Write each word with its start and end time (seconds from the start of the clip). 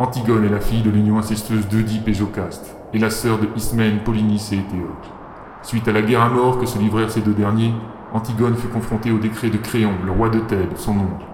Antigone 0.00 0.44
est 0.44 0.48
la 0.48 0.60
fille 0.60 0.82
de 0.82 0.90
l'union 0.90 1.18
incestueuse 1.18 1.66
d'Oedipe 1.66 2.06
et 2.06 2.14
Jocaste, 2.14 2.76
et 2.94 3.00
la 3.00 3.10
sœur 3.10 3.38
de 3.40 3.48
Ismène, 3.56 3.98
Polynice 4.04 4.52
et 4.52 4.58
Éthéope. 4.58 5.06
Suite 5.64 5.88
à 5.88 5.92
la 5.92 6.02
guerre 6.02 6.22
à 6.22 6.28
mort 6.28 6.60
que 6.60 6.66
se 6.66 6.78
livrèrent 6.78 7.10
ces 7.10 7.20
deux 7.20 7.34
derniers, 7.34 7.72
Antigone 8.14 8.54
fut 8.54 8.68
confrontée 8.68 9.10
au 9.10 9.18
décret 9.18 9.50
de 9.50 9.56
Créon, 9.56 9.94
le 10.06 10.12
roi 10.12 10.28
de 10.28 10.38
Thèbes, 10.38 10.76
son 10.76 10.92
oncle, 10.92 11.26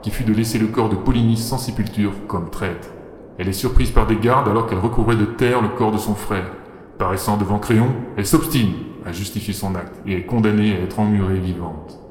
qui 0.00 0.10
fut 0.10 0.22
de 0.22 0.32
laisser 0.32 0.60
le 0.60 0.68
corps 0.68 0.90
de 0.90 0.94
Polynice 0.94 1.44
sans 1.44 1.58
sépulture 1.58 2.12
comme 2.28 2.50
traître. 2.50 2.90
Elle 3.36 3.48
est 3.48 3.52
surprise 3.52 3.90
par 3.90 4.06
des 4.06 4.16
gardes 4.16 4.48
alors 4.48 4.68
qu'elle 4.68 4.78
recouvrait 4.78 5.16
de 5.16 5.24
terre 5.24 5.60
le 5.60 5.70
corps 5.70 5.90
de 5.90 5.98
son 5.98 6.14
frère. 6.14 6.52
Paraissant 6.98 7.36
devant 7.36 7.58
Créon, 7.58 7.88
elle 8.16 8.26
s'obstine 8.26 8.74
à 9.04 9.10
justifier 9.10 9.52
son 9.52 9.74
acte 9.74 10.00
et 10.06 10.18
est 10.18 10.26
condamnée 10.26 10.76
à 10.76 10.80
être 10.82 11.00
emmurée 11.00 11.40
vivante. 11.40 12.03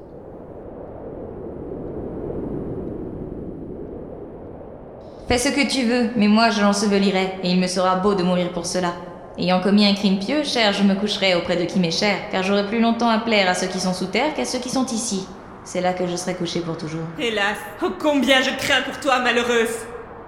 Fais 5.33 5.49
ce 5.49 5.49
que 5.49 5.67
tu 5.67 5.85
veux, 5.85 6.11
mais 6.15 6.27
moi 6.27 6.51
je 6.51 6.61
l'ensevelirai, 6.61 7.39
et 7.41 7.49
il 7.49 7.59
me 7.59 7.65
sera 7.65 7.95
beau 7.95 8.13
de 8.13 8.21
mourir 8.21 8.51
pour 8.51 8.67
cela. 8.67 8.93
Ayant 9.35 9.61
commis 9.61 9.83
un 9.83 9.95
crime 9.95 10.19
pieux, 10.19 10.43
cher, 10.43 10.73
je 10.73 10.83
me 10.83 10.93
coucherai 10.93 11.33
auprès 11.33 11.55
de 11.55 11.65
qui 11.65 11.79
m'est 11.79 11.89
cher, 11.89 12.17
car 12.31 12.43
j'aurai 12.43 12.67
plus 12.67 12.79
longtemps 12.79 13.09
à 13.09 13.17
plaire 13.17 13.49
à 13.49 13.55
ceux 13.55 13.65
qui 13.65 13.79
sont 13.79 13.93
sous 13.93 14.05
terre 14.05 14.35
qu'à 14.35 14.45
ceux 14.45 14.59
qui 14.59 14.69
sont 14.69 14.85
ici. 14.85 15.25
C'est 15.63 15.81
là 15.81 15.93
que 15.93 16.05
je 16.05 16.15
serai 16.17 16.35
couché 16.35 16.59
pour 16.59 16.77
toujours. 16.77 17.07
Hélas, 17.17 17.57
oh 17.81 17.93
combien 17.99 18.43
je 18.43 18.51
crains 18.63 18.83
pour 18.83 18.99
toi, 18.99 19.21
malheureuse. 19.21 19.71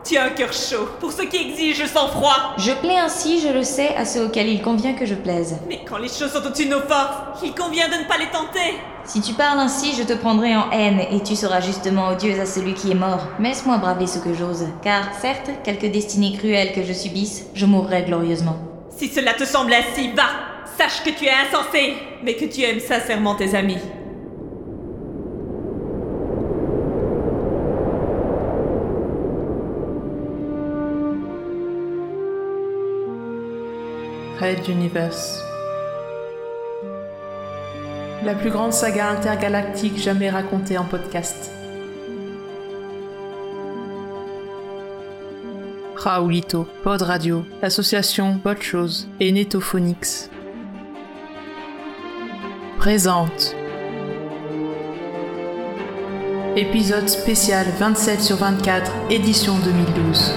Tu 0.08 0.18
as 0.18 0.26
un 0.26 0.30
cœur 0.30 0.54
chaud, 0.54 0.88
pour 1.00 1.12
ce 1.12 1.24
qui 1.24 1.38
exige 1.38 1.82
le 1.82 1.88
sang-froid. 1.88 2.54
Je 2.60 2.72
plais 2.74 2.96
ainsi, 2.96 3.42
je 3.42 3.48
le 3.48 3.64
sais, 3.64 3.96
à 3.96 4.06
ceux 4.06 4.26
auxquels 4.26 4.50
il 4.50 4.62
convient 4.62 4.94
que 4.94 5.08
je 5.08 5.16
plaise. 5.16 5.58
Mais 5.68 5.80
quand 5.84 5.98
les 5.98 6.10
choses 6.10 6.32
sont 6.32 6.46
au-dessus 6.46 6.66
de 6.66 6.76
nos 6.76 6.82
forces, 6.82 7.42
il 7.42 7.56
convient 7.56 7.90
de 7.90 8.04
ne 8.04 8.08
pas 8.08 8.20
les 8.20 8.28
tenter. 8.28 8.78
Si 9.04 9.20
tu 9.20 9.34
parles 9.34 9.58
ainsi, 9.58 9.96
je 9.98 10.04
te 10.04 10.14
prendrai 10.14 10.56
en 10.56 10.70
haine, 10.70 11.00
et 11.10 11.24
tu 11.24 11.36
seras 11.36 11.60
justement 11.60 12.10
odieuse 12.10 12.40
à 12.40 12.46
celui 12.46 12.76
qui 12.76 12.92
est 12.92 12.96
mort. 12.96 13.26
Mais 13.40 13.50
laisse-moi 13.50 13.80
braver 13.80 14.06
ce 14.06 14.20
que 14.20 14.36
j'ose, 14.36 14.68
car 14.84 15.12
certes, 15.20 15.50
quelque 15.64 15.88
destinée 15.88 16.38
cruelle 16.38 16.74
que 16.74 16.84
je 16.84 16.94
subisse, 16.94 17.48
je 17.56 17.66
mourrai 17.66 18.04
glorieusement. 18.04 18.58
Si 18.96 19.08
cela 19.08 19.34
te 19.34 19.44
semble 19.44 19.74
ainsi, 19.74 20.12
va 20.12 20.28
Sache 20.78 21.04
que 21.04 21.10
tu 21.18 21.26
es 21.26 21.32
insensé, 21.32 21.96
mais 22.22 22.36
que 22.36 22.46
tu 22.46 22.62
aimes 22.62 22.80
sincèrement 22.80 23.34
tes 23.34 23.56
amis. 23.56 23.80
Red 34.40 34.68
Universe. 34.68 35.42
La 38.26 38.36
plus 38.36 38.50
grande 38.50 38.74
saga 38.74 39.10
intergalactique 39.10 39.98
jamais 39.98 40.30
racontée 40.30 40.78
en 40.78 40.84
podcast. 40.84 41.52
Raoulito, 45.96 46.68
Pod 46.84 47.02
Radio, 47.02 47.46
l'association 47.62 48.36
Bot 48.44 48.62
Chose 48.62 49.08
et 49.22 49.32
Netophonix. 49.32 50.30
Présente. 52.78 53.56
Épisode 56.58 57.08
spécial 57.08 57.66
27 57.80 58.22
sur 58.22 58.36
24, 58.36 58.92
édition 59.10 59.58
2012. 59.60 60.34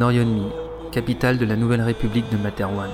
Norionmi, 0.00 0.46
capitale 0.92 1.36
de 1.36 1.44
la 1.44 1.56
nouvelle 1.56 1.82
république 1.82 2.30
de 2.30 2.38
Materwan. 2.38 2.88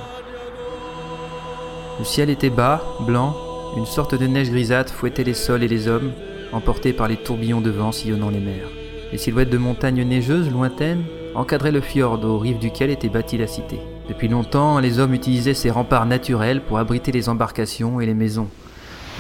Le 2.00 2.04
ciel 2.04 2.30
était 2.30 2.50
bas, 2.50 2.82
blanc, 3.00 3.45
une 3.76 3.86
sorte 3.86 4.14
de 4.14 4.26
neige 4.26 4.50
grisâtre 4.50 4.94
fouettait 4.94 5.24
les 5.24 5.34
sols 5.34 5.62
et 5.62 5.68
les 5.68 5.86
hommes, 5.86 6.12
emportés 6.52 6.94
par 6.94 7.08
les 7.08 7.16
tourbillons 7.16 7.60
de 7.60 7.70
vent 7.70 7.92
sillonnant 7.92 8.30
les 8.30 8.40
mers. 8.40 8.68
Les 9.12 9.18
silhouettes 9.18 9.50
de 9.50 9.58
montagnes 9.58 10.02
neigeuses 10.02 10.50
lointaines 10.50 11.04
encadraient 11.34 11.72
le 11.72 11.82
fjord 11.82 12.24
aux 12.24 12.38
rives 12.38 12.58
duquel 12.58 12.90
était 12.90 13.10
bâtie 13.10 13.36
la 13.36 13.46
cité. 13.46 13.78
Depuis 14.08 14.28
longtemps, 14.28 14.78
les 14.78 14.98
hommes 14.98 15.14
utilisaient 15.14 15.54
ces 15.54 15.70
remparts 15.70 16.06
naturels 16.06 16.62
pour 16.62 16.78
abriter 16.78 17.12
les 17.12 17.28
embarcations 17.28 18.00
et 18.00 18.06
les 18.06 18.14
maisons. 18.14 18.48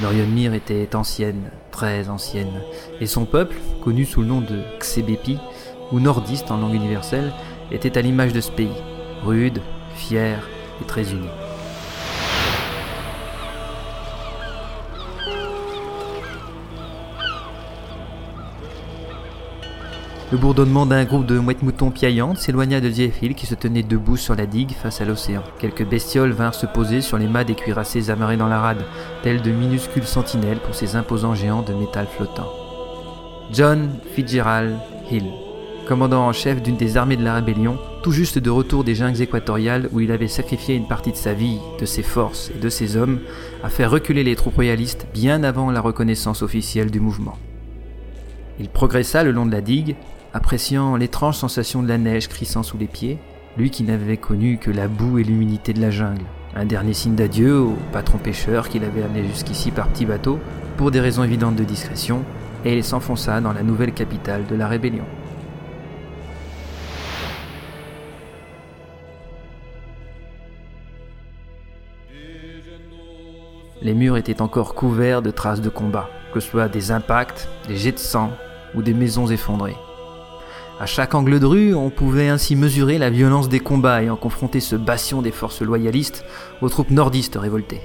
Norionmir 0.00 0.54
était 0.54 0.94
ancienne, 0.96 1.50
très 1.70 2.08
ancienne, 2.08 2.62
et 3.00 3.06
son 3.06 3.24
peuple, 3.26 3.56
connu 3.82 4.04
sous 4.04 4.22
le 4.22 4.28
nom 4.28 4.40
de 4.40 4.60
Xebepi, 4.78 5.38
ou 5.92 6.00
nordiste 6.00 6.50
en 6.50 6.56
langue 6.56 6.74
universelle, 6.74 7.32
était 7.70 7.98
à 7.98 8.02
l'image 8.02 8.32
de 8.32 8.40
ce 8.40 8.50
pays, 8.50 8.68
rude, 9.24 9.60
fier 9.94 10.48
et 10.80 10.86
très 10.86 11.12
uni. 11.12 11.28
Le 20.32 20.38
bourdonnement 20.38 20.86
d'un 20.86 21.04
groupe 21.04 21.24
de 21.24 21.38
mouettes 21.38 21.62
moutons 21.62 21.92
piaillantes 21.92 22.38
s'éloigna 22.38 22.80
de 22.80 22.90
Zéphil 22.90 23.36
qui 23.36 23.46
se 23.46 23.54
tenait 23.54 23.84
debout 23.84 24.16
sur 24.16 24.34
la 24.34 24.46
digue 24.46 24.72
face 24.72 25.00
à 25.00 25.04
l'océan. 25.04 25.44
Quelques 25.60 25.86
bestioles 25.86 26.32
vinrent 26.32 26.56
se 26.56 26.66
poser 26.66 27.00
sur 27.00 27.16
les 27.16 27.28
mâts 27.28 27.44
des 27.44 27.54
cuirassés 27.54 28.10
amarrés 28.10 28.36
dans 28.36 28.48
la 28.48 28.58
rade, 28.58 28.84
tels 29.22 29.40
de 29.40 29.52
minuscules 29.52 30.02
sentinelles 30.02 30.58
pour 30.58 30.74
ces 30.74 30.96
imposants 30.96 31.36
géants 31.36 31.62
de 31.62 31.72
métal 31.74 32.08
flottant. 32.08 32.50
John 33.52 33.90
Fitzgerald 34.16 34.74
Hill, 35.08 35.30
commandant 35.86 36.26
en 36.26 36.32
chef 36.32 36.60
d'une 36.60 36.76
des 36.76 36.96
armées 36.96 37.16
de 37.16 37.22
la 37.22 37.34
rébellion, 37.34 37.78
tout 38.02 38.10
juste 38.10 38.40
de 38.40 38.50
retour 38.50 38.82
des 38.82 38.96
jungles 38.96 39.22
équatoriales 39.22 39.88
où 39.92 40.00
il 40.00 40.10
avait 40.10 40.26
sacrifié 40.26 40.74
une 40.74 40.88
partie 40.88 41.12
de 41.12 41.16
sa 41.16 41.34
vie, 41.34 41.60
de 41.78 41.86
ses 41.86 42.02
forces 42.02 42.50
et 42.50 42.58
de 42.58 42.68
ses 42.68 42.96
hommes, 42.96 43.20
a 43.62 43.68
fait 43.68 43.86
reculer 43.86 44.24
les 44.24 44.34
troupes 44.34 44.56
royalistes 44.56 45.06
bien 45.14 45.44
avant 45.44 45.70
la 45.70 45.80
reconnaissance 45.80 46.42
officielle 46.42 46.90
du 46.90 46.98
mouvement. 46.98 47.38
Il 48.58 48.68
progressa 48.70 49.22
le 49.22 49.32
long 49.32 49.46
de 49.46 49.52
la 49.52 49.60
digue, 49.60 49.96
appréciant 50.36 50.96
l'étrange 50.96 51.36
sensation 51.36 51.82
de 51.82 51.88
la 51.88 51.96
neige 51.96 52.28
crissant 52.28 52.62
sous 52.62 52.76
les 52.76 52.86
pieds, 52.86 53.18
lui 53.56 53.70
qui 53.70 53.84
n'avait 53.84 54.18
connu 54.18 54.58
que 54.58 54.70
la 54.70 54.86
boue 54.86 55.18
et 55.18 55.24
l'humidité 55.24 55.72
de 55.72 55.80
la 55.80 55.90
jungle, 55.90 56.26
Un 56.54 56.66
dernier 56.66 56.92
signe 56.92 57.14
d'adieu 57.14 57.58
au 57.58 57.74
patron 57.92 58.18
pêcheur 58.18 58.68
qui 58.68 58.78
l'avait 58.78 59.02
amené 59.02 59.26
jusqu'ici 59.26 59.70
par 59.70 59.88
petit 59.88 60.04
bateau, 60.04 60.38
pour 60.76 60.90
des 60.90 61.00
raisons 61.00 61.24
évidentes 61.24 61.56
de 61.56 61.64
discrétion, 61.64 62.22
et 62.66 62.76
il 62.76 62.84
s'enfonça 62.84 63.40
dans 63.40 63.52
la 63.52 63.62
nouvelle 63.62 63.92
capitale 63.92 64.46
de 64.46 64.54
la 64.54 64.68
rébellion. 64.68 65.04
Les 73.80 73.94
murs 73.94 74.18
étaient 74.18 74.42
encore 74.42 74.74
couverts 74.74 75.22
de 75.22 75.30
traces 75.30 75.62
de 75.62 75.70
combat, 75.70 76.10
que 76.34 76.40
ce 76.40 76.50
soit 76.50 76.68
des 76.68 76.90
impacts, 76.90 77.48
des 77.68 77.76
jets 77.76 77.92
de 77.92 77.98
sang 77.98 78.32
ou 78.74 78.82
des 78.82 78.94
maisons 78.94 79.28
effondrées. 79.28 79.76
À 80.78 80.84
chaque 80.84 81.14
angle 81.14 81.40
de 81.40 81.46
rue, 81.46 81.74
on 81.74 81.88
pouvait 81.88 82.28
ainsi 82.28 82.54
mesurer 82.54 82.98
la 82.98 83.08
violence 83.08 83.48
des 83.48 83.60
combats 83.60 84.02
ayant 84.02 84.16
confronté 84.16 84.60
ce 84.60 84.76
bastion 84.76 85.22
des 85.22 85.30
forces 85.30 85.62
loyalistes 85.62 86.22
aux 86.60 86.68
troupes 86.68 86.90
nordistes 86.90 87.38
révoltées. 87.40 87.80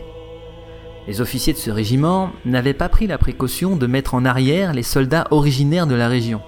Les 1.08 1.22
officiers 1.22 1.54
de 1.54 1.58
ce 1.58 1.72
régiment 1.72 2.32
n'avaient 2.44 2.74
pas 2.74 2.90
pris 2.90 3.08
la 3.08 3.18
précaution 3.18 3.78
de 3.78 3.88
mettre 3.88 4.14
en 4.14 4.26
arrière 4.26 4.74
les 4.74 4.84
soldats 4.84 5.26
originaires 5.32 5.88
de 5.88 5.96
la 5.96 6.10
région, 6.10 6.42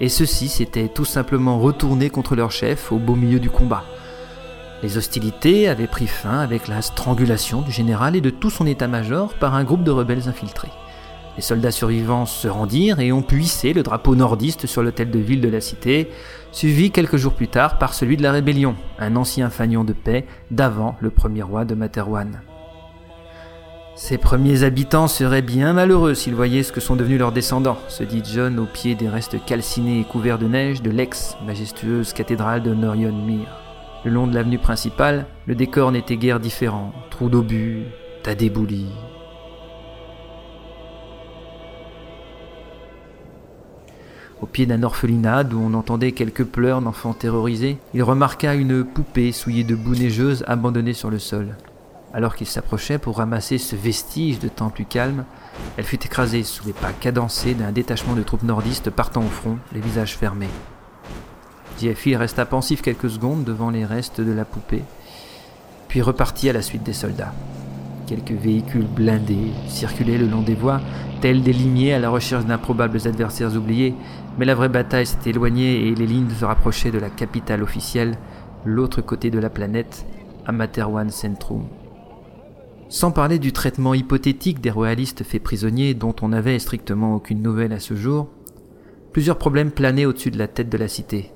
et 0.00 0.08
ceux-ci 0.08 0.48
s'étaient 0.48 0.88
tout 0.88 1.04
simplement 1.04 1.58
retournés 1.58 2.08
contre 2.08 2.36
leur 2.36 2.52
chef 2.52 2.90
au 2.90 2.96
beau 2.96 3.14
milieu 3.14 3.38
du 3.38 3.50
combat. 3.50 3.84
Les 4.82 4.96
hostilités 4.96 5.68
avaient 5.68 5.86
pris 5.86 6.06
fin 6.06 6.38
avec 6.38 6.68
la 6.68 6.80
strangulation 6.80 7.60
du 7.60 7.70
général 7.70 8.16
et 8.16 8.22
de 8.22 8.30
tout 8.30 8.50
son 8.50 8.66
état-major 8.66 9.34
par 9.34 9.54
un 9.54 9.62
groupe 9.62 9.84
de 9.84 9.90
rebelles 9.90 10.26
infiltrés. 10.26 10.72
Les 11.36 11.42
soldats 11.42 11.70
survivants 11.70 12.26
se 12.26 12.46
rendirent 12.46 13.00
et 13.00 13.10
ont 13.10 13.22
pu 13.22 13.40
hisser 13.40 13.72
le 13.72 13.82
drapeau 13.82 14.14
nordiste 14.14 14.66
sur 14.66 14.82
l'hôtel 14.82 15.10
de 15.10 15.18
ville 15.18 15.40
de 15.40 15.48
la 15.48 15.62
cité, 15.62 16.10
suivi 16.52 16.90
quelques 16.90 17.16
jours 17.16 17.32
plus 17.32 17.48
tard 17.48 17.78
par 17.78 17.94
celui 17.94 18.18
de 18.18 18.22
la 18.22 18.32
rébellion, 18.32 18.76
un 18.98 19.16
ancien 19.16 19.48
fanion 19.48 19.84
de 19.84 19.94
paix 19.94 20.26
d'avant 20.50 20.96
le 21.00 21.10
premier 21.10 21.42
roi 21.42 21.64
de 21.64 21.74
Materwan. 21.74 22.42
Ces 23.94 24.18
premiers 24.18 24.62
habitants 24.62 25.06
seraient 25.06 25.42
bien 25.42 25.74
malheureux 25.74 26.14
s'ils 26.14 26.34
voyaient 26.34 26.62
ce 26.62 26.72
que 26.72 26.80
sont 26.80 26.96
devenus 26.96 27.18
leurs 27.18 27.32
descendants, 27.32 27.78
se 27.88 28.02
dit 28.02 28.22
John 28.24 28.58
au 28.58 28.66
pied 28.66 28.94
des 28.94 29.08
restes 29.08 29.42
calcinés 29.44 30.00
et 30.00 30.04
couverts 30.04 30.38
de 30.38 30.48
neige 30.48 30.82
de 30.82 30.90
l'ex-majestueuse 30.90 32.12
cathédrale 32.12 32.62
de 32.62 32.74
Norion 32.74 33.12
Mir. 33.12 33.46
Le 34.04 34.10
long 34.10 34.26
de 34.26 34.34
l'avenue 34.34 34.58
principale, 34.58 35.26
le 35.46 35.54
décor 35.54 35.92
n'était 35.92 36.16
guère 36.16 36.40
différent. 36.40 36.92
Trous 37.10 37.28
d'obus, 37.28 37.84
tas 38.22 38.34
d'éboulis, 38.34 38.90
Au 44.42 44.46
pied 44.46 44.66
d'un 44.66 44.82
orphelinat 44.82 45.44
où 45.52 45.60
on 45.60 45.72
entendait 45.72 46.10
quelques 46.10 46.44
pleurs 46.44 46.82
d'enfants 46.82 47.14
terrorisés, 47.14 47.78
il 47.94 48.02
remarqua 48.02 48.56
une 48.56 48.82
poupée 48.82 49.30
souillée 49.30 49.62
de 49.62 49.76
boue 49.76 49.94
neigeuse 49.94 50.44
abandonnée 50.48 50.94
sur 50.94 51.10
le 51.10 51.20
sol. 51.20 51.56
Alors 52.12 52.34
qu'il 52.34 52.48
s'approchait 52.48 52.98
pour 52.98 53.18
ramasser 53.18 53.56
ce 53.58 53.76
vestige 53.76 54.40
de 54.40 54.48
temps 54.48 54.70
plus 54.70 54.84
calme, 54.84 55.24
elle 55.76 55.84
fut 55.84 56.04
écrasée 56.04 56.42
sous 56.42 56.66
les 56.66 56.72
pas 56.72 56.92
cadencés 56.92 57.54
d'un 57.54 57.70
détachement 57.70 58.14
de 58.14 58.22
troupes 58.24 58.42
nordistes 58.42 58.90
partant 58.90 59.22
au 59.22 59.28
front, 59.28 59.58
les 59.72 59.80
visages 59.80 60.18
fermés. 60.18 60.50
JFI 61.80 62.16
resta 62.16 62.44
pensif 62.44 62.82
quelques 62.82 63.10
secondes 63.10 63.44
devant 63.44 63.70
les 63.70 63.84
restes 63.84 64.20
de 64.20 64.32
la 64.32 64.44
poupée, 64.44 64.82
puis 65.86 66.02
repartit 66.02 66.50
à 66.50 66.52
la 66.52 66.62
suite 66.62 66.82
des 66.82 66.92
soldats. 66.92 67.32
Quelques 68.06 68.32
véhicules 68.32 68.86
blindés 68.86 69.52
circulaient 69.68 70.18
le 70.18 70.26
long 70.26 70.42
des 70.42 70.54
voies, 70.54 70.80
tels 71.20 71.42
des 71.42 71.52
limiers 71.52 71.94
à 71.94 71.98
la 72.00 72.10
recherche 72.10 72.44
d'improbables 72.44 72.98
adversaires 73.06 73.56
oubliés, 73.56 73.94
mais 74.38 74.44
la 74.44 74.54
vraie 74.54 74.68
bataille 74.68 75.06
s'était 75.06 75.30
éloignée 75.30 75.88
et 75.88 75.94
les 75.94 76.06
lignes 76.06 76.30
se 76.30 76.44
rapprochaient 76.44 76.90
de 76.90 76.98
la 76.98 77.10
capitale 77.10 77.62
officielle, 77.62 78.16
l'autre 78.64 79.02
côté 79.02 79.30
de 79.30 79.38
la 79.38 79.50
planète, 79.50 80.06
Amaterwan 80.46 81.10
Centrum. 81.10 81.64
Sans 82.88 83.10
parler 83.10 83.38
du 83.38 83.52
traitement 83.52 83.94
hypothétique 83.94 84.60
des 84.60 84.70
royalistes 84.70 85.24
faits 85.24 85.42
prisonniers 85.42 85.94
dont 85.94 86.14
on 86.20 86.28
n'avait 86.28 86.58
strictement 86.58 87.14
aucune 87.14 87.42
nouvelle 87.42 87.72
à 87.72 87.80
ce 87.80 87.94
jour, 87.94 88.28
plusieurs 89.12 89.38
problèmes 89.38 89.70
planaient 89.70 90.06
au-dessus 90.06 90.30
de 90.30 90.38
la 90.38 90.48
tête 90.48 90.68
de 90.68 90.78
la 90.78 90.88
cité. 90.88 91.32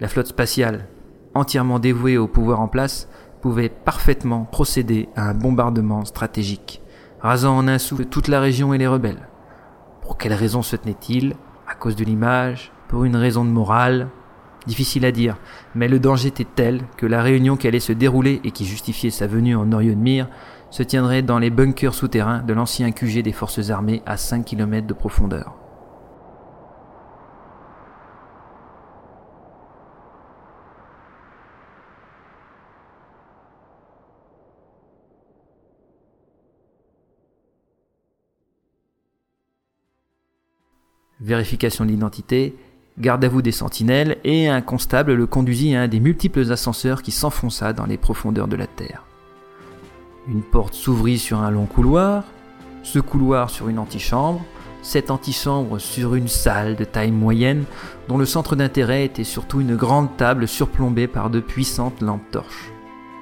La 0.00 0.08
flotte 0.08 0.28
spatiale, 0.28 0.88
entièrement 1.34 1.78
dévouée 1.78 2.18
au 2.18 2.26
pouvoir 2.26 2.60
en 2.60 2.68
place, 2.68 3.08
pouvait 3.40 3.68
parfaitement 3.68 4.44
procéder 4.44 5.08
à 5.16 5.28
un 5.28 5.34
bombardement 5.34 6.04
stratégique, 6.04 6.80
rasant 7.20 7.56
en 7.56 7.68
un 7.68 7.78
souffle 7.78 8.06
toute 8.06 8.28
la 8.28 8.40
région 8.40 8.72
et 8.72 8.78
les 8.78 8.86
rebelles. 8.86 9.28
Pour 10.00 10.16
quelle 10.16 10.32
raison 10.32 10.62
se 10.62 10.76
tenait-il 10.76 11.34
cause 11.82 11.96
de 11.96 12.04
l'image 12.04 12.70
Pour 12.86 13.04
une 13.04 13.16
raison 13.16 13.44
de 13.44 13.50
morale 13.50 14.08
Difficile 14.68 15.04
à 15.04 15.10
dire, 15.10 15.36
mais 15.74 15.88
le 15.88 15.98
danger 15.98 16.28
était 16.28 16.46
tel 16.46 16.82
que 16.96 17.06
la 17.06 17.20
réunion 17.20 17.56
qui 17.56 17.66
allait 17.66 17.80
se 17.80 17.92
dérouler 17.92 18.40
et 18.44 18.52
qui 18.52 18.64
justifiait 18.64 19.10
sa 19.10 19.26
venue 19.26 19.56
en 19.56 19.66
Mir 19.66 20.28
se 20.70 20.84
tiendrait 20.84 21.22
dans 21.22 21.40
les 21.40 21.50
bunkers 21.50 21.94
souterrains 21.94 22.42
de 22.42 22.52
l'ancien 22.52 22.92
QG 22.92 23.22
des 23.24 23.32
forces 23.32 23.70
armées 23.70 24.02
à 24.06 24.16
5 24.16 24.44
km 24.44 24.86
de 24.86 24.94
profondeur. 24.94 25.61
Vérification 41.22 41.84
de 41.84 41.90
l'identité, 41.90 42.54
garde 42.98 43.24
à 43.24 43.28
vous 43.28 43.42
des 43.42 43.52
sentinelles, 43.52 44.18
et 44.24 44.48
un 44.48 44.60
constable 44.60 45.14
le 45.14 45.26
conduisit 45.26 45.74
à 45.74 45.82
un 45.82 45.88
des 45.88 46.00
multiples 46.00 46.50
ascenseurs 46.52 47.02
qui 47.02 47.10
s'enfonça 47.10 47.72
dans 47.72 47.86
les 47.86 47.96
profondeurs 47.96 48.48
de 48.48 48.56
la 48.56 48.66
terre. 48.66 49.04
Une 50.28 50.42
porte 50.42 50.74
s'ouvrit 50.74 51.18
sur 51.18 51.38
un 51.38 51.50
long 51.50 51.66
couloir, 51.66 52.24
ce 52.82 52.98
couloir 52.98 53.50
sur 53.50 53.68
une 53.68 53.78
antichambre, 53.78 54.42
cette 54.82 55.10
antichambre 55.10 55.80
sur 55.80 56.16
une 56.16 56.28
salle 56.28 56.74
de 56.74 56.84
taille 56.84 57.12
moyenne 57.12 57.64
dont 58.08 58.18
le 58.18 58.26
centre 58.26 58.56
d'intérêt 58.56 59.04
était 59.04 59.24
surtout 59.24 59.60
une 59.60 59.76
grande 59.76 60.16
table 60.16 60.48
surplombée 60.48 61.06
par 61.06 61.30
de 61.30 61.40
puissantes 61.40 62.00
lampes 62.00 62.30
torches. 62.32 62.72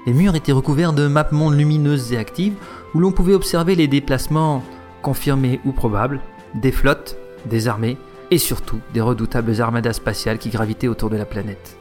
Les 0.07 0.15
murs 0.15 0.35
étaient 0.35 0.53
recouverts 0.53 0.95
de 0.95 1.07
mapes-mondes 1.07 1.57
lumineuses 1.57 2.15
et 2.15 2.17
actives 2.17 2.55
où 2.95 3.01
l'on 3.01 3.13
pouvait 3.13 3.35
observer 3.35 3.75
les 3.75 3.89
déplacements 3.89 4.63
confirmés 5.03 5.61
ou 5.67 5.73
probables 5.73 6.21
des 6.55 6.73
flottes 6.73 7.17
des 7.47 7.69
armées 7.69 7.97
et 8.31 8.39
surtout 8.39 8.81
des 8.95 9.01
redoutables 9.01 9.61
armadas 9.61 9.95
spatiales 9.95 10.39
qui 10.39 10.51
gravitaient 10.51 10.89
autour 10.89 11.11
de 11.11 11.17
la 11.17 11.25
planète. 11.25 11.77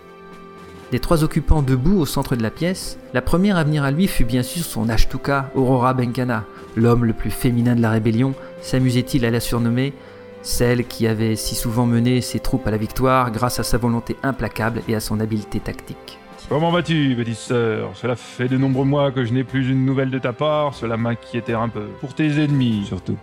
Des 0.92 1.00
trois 1.00 1.24
occupants 1.24 1.62
debout 1.62 2.00
au 2.00 2.08
centre 2.08 2.36
de 2.36 2.42
la 2.42 2.50
pièce, 2.50 2.98
la 3.14 3.22
première 3.22 3.58
à 3.58 3.64
venir 3.64 3.84
à 3.84 3.92
lui 3.92 4.08
fut 4.08 4.26
bien 4.26 4.42
sûr 4.42 4.64
son 4.64 4.90
Ashtuka 4.90 5.52
Aurora 5.54 5.94
Benkana, 5.94 6.46
l'homme 6.76 7.06
le 7.06 7.14
plus 7.14 7.30
féminin 7.30 7.76
de 7.76 7.82
la 7.82 7.92
rébellion, 7.92 8.34
s'amusait-il 8.62 9.24
à 9.24 9.30
la 9.30 9.40
surnommer, 9.40 9.94
celle 10.42 10.86
qui 10.86 11.06
avait 11.06 11.36
si 11.36 11.54
souvent 11.54 11.86
mené 11.86 12.22
ses 12.22 12.40
troupes 12.40 12.66
à 12.66 12.72
la 12.72 12.78
victoire 12.78 13.32
grâce 13.32 13.60
à 13.60 13.64
sa 13.64 13.78
volonté 13.78 14.16
implacable 14.24 14.82
et 14.88 14.96
à 14.96 15.00
son 15.00 15.20
habileté 15.20 15.60
tactique. 15.60 16.18
Comment 16.48 16.72
vas-tu, 16.72 17.14
petite 17.16 17.36
sœur? 17.36 17.92
Cela 17.94 18.16
fait 18.16 18.48
de 18.48 18.58
nombreux 18.58 18.86
mois 18.86 19.12
que 19.12 19.24
je 19.24 19.32
n'ai 19.32 19.44
plus 19.44 19.70
une 19.70 19.86
nouvelle 19.86 20.10
de 20.10 20.18
ta 20.18 20.34
part, 20.34 20.74
cela 20.74 20.98
m'inquiétait 20.98 21.54
un 21.54 21.70
peu. 21.70 21.86
Pour 22.00 22.16
tes 22.16 22.44
ennemis, 22.44 22.86
surtout. 22.88 23.18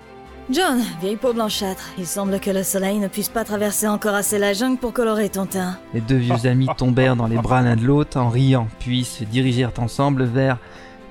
John, 0.49 0.81
vieille 1.01 1.17
peau 1.17 1.33
blanchâtre, 1.33 1.91
il 1.99 2.07
semble 2.07 2.39
que 2.39 2.53
le 2.53 2.63
soleil 2.63 2.99
ne 3.01 3.09
puisse 3.09 3.29
pas 3.29 3.43
traverser 3.43 3.89
encore 3.89 4.15
assez 4.15 4.39
la 4.39 4.53
jungle 4.53 4.79
pour 4.79 4.93
colorer 4.93 5.29
ton 5.29 5.45
teint. 5.45 5.77
Les 5.93 6.01
deux 6.01 6.17
vieux 6.17 6.47
amis 6.47 6.69
tombèrent 6.77 7.17
dans 7.17 7.27
les 7.27 7.37
bras 7.37 7.63
l'un 7.63 7.75
de 7.75 7.85
l'autre 7.85 8.17
en 8.17 8.29
riant, 8.29 8.69
puis 8.79 9.03
se 9.03 9.25
dirigèrent 9.25 9.73
ensemble 9.79 10.23
vers 10.23 10.59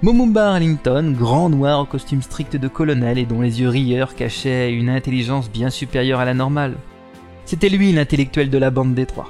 Momumba 0.02 0.54
Arlington, 0.54 1.14
grand 1.18 1.50
noir 1.50 1.82
au 1.82 1.86
costume 1.86 2.22
strict 2.22 2.56
de 2.56 2.70
colonel 2.70 3.18
et 3.18 3.26
dont 3.26 3.42
les 3.42 3.60
yeux 3.60 3.68
rieurs 3.68 4.16
cachaient 4.16 4.72
une 4.72 4.90
intelligence 4.90 5.52
bien 5.52 5.70
supérieure 5.70 6.22
à 6.22 6.26
la 6.26 6.34
normale. 6.34 6.76
C'était 7.44 7.68
lui 7.68 7.92
l'intellectuel 7.92 8.50
de 8.50 8.58
la 8.58 8.72
bande 8.72 8.96
des 8.96 9.06
trois. 9.06 9.30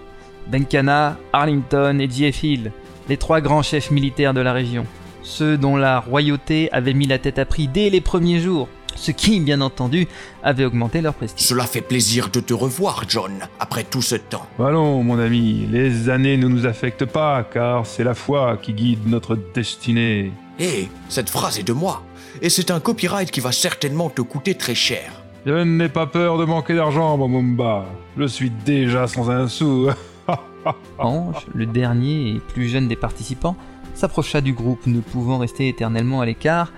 Benkana, 0.52 1.18
Arlington 1.34 1.98
et. 2.00 2.30
Hill, 2.44 2.72
les 3.10 3.18
trois 3.18 3.42
grands 3.42 3.64
chefs 3.64 3.90
militaires 3.90 4.36
de 4.36 4.42
la 4.42 4.54
région. 4.54 4.86
Ceux 5.24 5.58
dont 5.58 5.78
la 5.78 6.00
royauté 6.00 6.72
avait 6.72 6.94
mis 6.94 7.08
la 7.08 7.18
tête 7.18 7.40
à 7.40 7.46
prix 7.46 7.68
dès 7.68 7.90
les 7.90 8.02
premiers 8.02 8.40
jours, 8.40 8.70
ce 8.96 9.12
qui, 9.12 9.40
bien 9.40 9.62
entendu, 9.62 10.08
avait 10.44 10.66
augmenté 10.66 11.02
leur 11.02 11.14
prestige. 11.14 11.46
Cela 11.46 11.66
fait 11.66 11.82
plaisir 11.82 12.30
de 12.30 12.40
te 12.40 12.54
revoir, 12.54 13.04
John, 13.08 13.32
après 13.60 13.84
tout 13.84 14.02
ce 14.02 14.16
temps. 14.16 14.48
Allons, 14.60 15.04
mon 15.04 15.20
ami, 15.20 15.68
les 15.72 16.10
années 16.10 16.38
ne 16.38 16.48
nous 16.48 16.66
affectent 16.66 17.06
pas, 17.06 17.44
car 17.44 17.86
c'est 17.86 18.04
la 18.04 18.14
foi 18.14 18.58
qui 18.62 18.74
guide 18.74 19.08
notre 19.08 19.38
destinée. 19.54 20.32
Hé, 20.60 20.90
cette 21.10 21.30
phrase 21.30 21.60
est 21.60 21.64
de 21.64 21.74
moi, 21.74 22.04
et 22.42 22.50
c'est 22.50 22.72
un 22.72 22.80
copyright 22.80 23.30
qui 23.32 23.42
va 23.42 23.52
certainement 23.52 24.10
te 24.10 24.22
coûter 24.22 24.56
très 24.56 24.76
cher. 24.76 25.12
Je 25.46 25.64
n'ai 25.64 25.90
pas 25.90 26.08
peur 26.08 26.38
de 26.40 26.46
manquer 26.46 26.74
d'argent, 26.74 27.18
Momumba. 27.18 27.86
Je 28.18 28.26
suis 28.26 28.50
déjà 28.50 29.06
sans 29.06 29.30
un 29.30 29.48
sou. 29.48 29.90
Ange, 30.98 31.46
le 31.54 31.68
dernier 31.68 32.30
et 32.30 32.40
plus 32.40 32.68
jeune 32.68 32.88
des 32.88 32.96
participants, 32.96 33.56
s'approcha 33.94 34.42
du 34.42 34.54
groupe, 34.54 34.88
ne 34.88 35.02
pouvant 35.02 35.38
rester 35.38 35.68
éternellement 35.68 36.22
à 36.22 36.26
l'écart, 36.26 36.72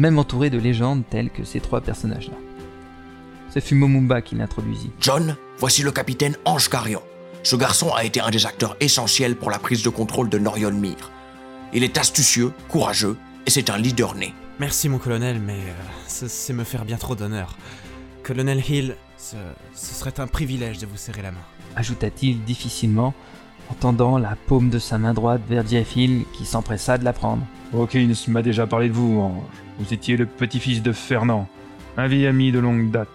même 0.00 0.18
entouré 0.18 0.48
de 0.48 0.58
légendes 0.58 1.02
telles 1.10 1.28
que 1.30 1.44
ces 1.44 1.60
trois 1.60 1.82
personnages-là. 1.82 2.36
Ce 3.50 3.60
fut 3.60 3.74
Momumba 3.74 4.22
qui 4.22 4.34
l'introduisit. 4.34 4.90
John, 4.98 5.36
voici 5.58 5.82
le 5.82 5.92
capitaine 5.92 6.36
Ange 6.46 6.70
Carion. 6.70 7.02
Ce 7.42 7.54
garçon 7.56 7.92
a 7.94 8.04
été 8.04 8.20
un 8.20 8.30
des 8.30 8.46
acteurs 8.46 8.76
essentiels 8.80 9.36
pour 9.36 9.50
la 9.50 9.58
prise 9.58 9.82
de 9.82 9.88
contrôle 9.90 10.28
de 10.30 10.38
Norion 10.38 10.70
Mir. 10.72 11.10
Il 11.74 11.84
est 11.84 11.98
astucieux, 11.98 12.52
courageux, 12.68 13.16
et 13.46 13.50
c'est 13.50 13.68
un 13.70 13.76
leader 13.76 14.14
né. 14.14 14.32
Merci 14.58 14.88
mon 14.88 14.98
colonel, 14.98 15.38
mais 15.40 15.54
euh, 15.54 15.72
ce- 16.08 16.28
c'est 16.28 16.52
me 16.54 16.64
faire 16.64 16.84
bien 16.84 16.96
trop 16.96 17.14
d'honneur. 17.14 17.56
Colonel 18.22 18.62
Hill, 18.68 18.96
ce, 19.18 19.36
ce 19.74 19.94
serait 19.94 20.18
un 20.20 20.26
privilège 20.26 20.78
de 20.78 20.86
vous 20.86 20.96
serrer 20.96 21.22
la 21.22 21.30
main. 21.30 21.44
ajouta-t-il 21.76 22.42
difficilement, 22.44 23.14
en 23.70 23.74
tendant 23.74 24.18
la 24.18 24.36
paume 24.46 24.70
de 24.70 24.78
sa 24.78 24.98
main 24.98 25.14
droite 25.14 25.40
vers 25.48 25.66
Jeff 25.66 25.94
Hill 25.96 26.24
qui 26.32 26.44
s'empressa 26.44 26.98
de 26.98 27.04
la 27.04 27.12
prendre. 27.12 27.42
Hawkins 27.74 28.12
m'a 28.28 28.42
déjà 28.42 28.66
parlé 28.66 28.88
de 28.88 28.94
vous, 28.94 29.18
Ange. 29.20 29.42
Vous 29.80 29.94
étiez 29.94 30.18
le 30.18 30.26
petit-fils 30.26 30.82
de 30.82 30.92
Fernand, 30.92 31.48
un 31.96 32.06
vieil 32.06 32.26
ami 32.26 32.52
de 32.52 32.58
longue 32.58 32.90
date. 32.90 33.08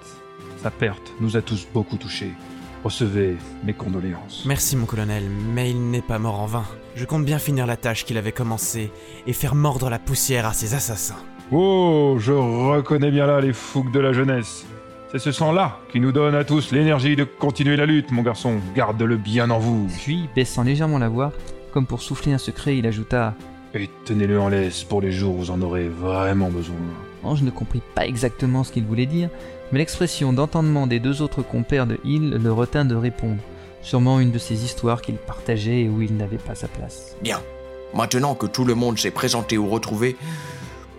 Sa 0.63 0.71
perte 0.71 1.13
nous 1.21 1.37
a 1.37 1.43
tous 1.43 1.67
beaucoup 1.71 1.97
touchés. 1.97 2.31
Recevez 2.83 3.37
mes 3.63 3.73
condoléances. 3.73 4.45
Merci 4.47 4.75
mon 4.75 4.87
colonel, 4.87 5.25
mais 5.53 5.69
il 5.69 5.91
n'est 5.91 6.01
pas 6.01 6.17
mort 6.17 6.39
en 6.39 6.47
vain. 6.47 6.65
Je 6.95 7.05
compte 7.05 7.23
bien 7.23 7.37
finir 7.37 7.67
la 7.67 7.77
tâche 7.77 8.03
qu'il 8.03 8.17
avait 8.17 8.31
commencée 8.31 8.91
et 9.27 9.33
faire 9.33 9.53
mordre 9.53 9.91
la 9.91 9.99
poussière 9.99 10.47
à 10.47 10.53
ses 10.53 10.73
assassins. 10.73 11.21
Oh, 11.51 12.15
je 12.17 12.31
reconnais 12.31 13.11
bien 13.11 13.27
là 13.27 13.41
les 13.41 13.53
fougues 13.53 13.91
de 13.91 13.99
la 13.99 14.11
jeunesse. 14.11 14.65
C'est 15.11 15.19
ce 15.19 15.31
sang-là 15.31 15.77
qui 15.91 15.99
nous 15.99 16.11
donne 16.11 16.33
à 16.33 16.43
tous 16.43 16.71
l'énergie 16.71 17.15
de 17.15 17.25
continuer 17.25 17.75
la 17.75 17.85
lutte, 17.85 18.11
mon 18.11 18.23
garçon. 18.23 18.55
Garde-le 18.75 19.17
bien 19.17 19.51
en 19.51 19.59
vous. 19.59 19.87
Puis, 20.03 20.27
baissant 20.35 20.63
légèrement 20.63 20.97
la 20.97 21.09
voix, 21.09 21.31
comme 21.71 21.85
pour 21.85 22.01
souffler 22.01 22.33
un 22.33 22.39
secret, 22.39 22.75
il 22.75 22.87
ajouta 22.87 23.35
Et 23.77 23.89
tenez-le 24.05 24.39
en 24.39 24.47
laisse 24.47 24.85
pour 24.85 25.01
les 25.01 25.11
jours 25.11 25.35
où 25.35 25.39
vous 25.39 25.51
en 25.51 25.61
aurez 25.61 25.89
vraiment 25.89 26.49
besoin. 26.49 26.75
Ange 27.23 27.41
ne 27.41 27.51
comprit 27.51 27.81
pas 27.93 28.05
exactement 28.05 28.63
ce 28.63 28.71
qu'il 28.71 28.85
voulait 28.85 29.05
dire, 29.05 29.29
mais 29.71 29.79
l'expression 29.79 30.31
d'entendement 30.31 30.87
des 30.87 31.01
deux 31.01 31.21
autres 31.21 31.41
compères 31.41 31.85
de 31.85 31.99
Hill 32.05 32.39
le 32.41 32.53
retint 32.53 32.85
de 32.85 32.95
répondre. 32.95 33.41
Sûrement 33.81 34.21
une 34.21 34.31
de 34.31 34.37
ces 34.37 34.63
histoires 34.63 35.01
qu'il 35.01 35.15
partageait 35.15 35.81
et 35.81 35.89
où 35.89 36.01
il 36.01 36.15
n'avait 36.15 36.37
pas 36.37 36.55
sa 36.55 36.69
place. 36.69 37.17
Bien. 37.21 37.41
Maintenant 37.93 38.33
que 38.33 38.45
tout 38.45 38.63
le 38.63 38.75
monde 38.75 38.97
s'est 38.97 39.11
présenté 39.11 39.57
ou 39.57 39.67
retrouvé, 39.67 40.15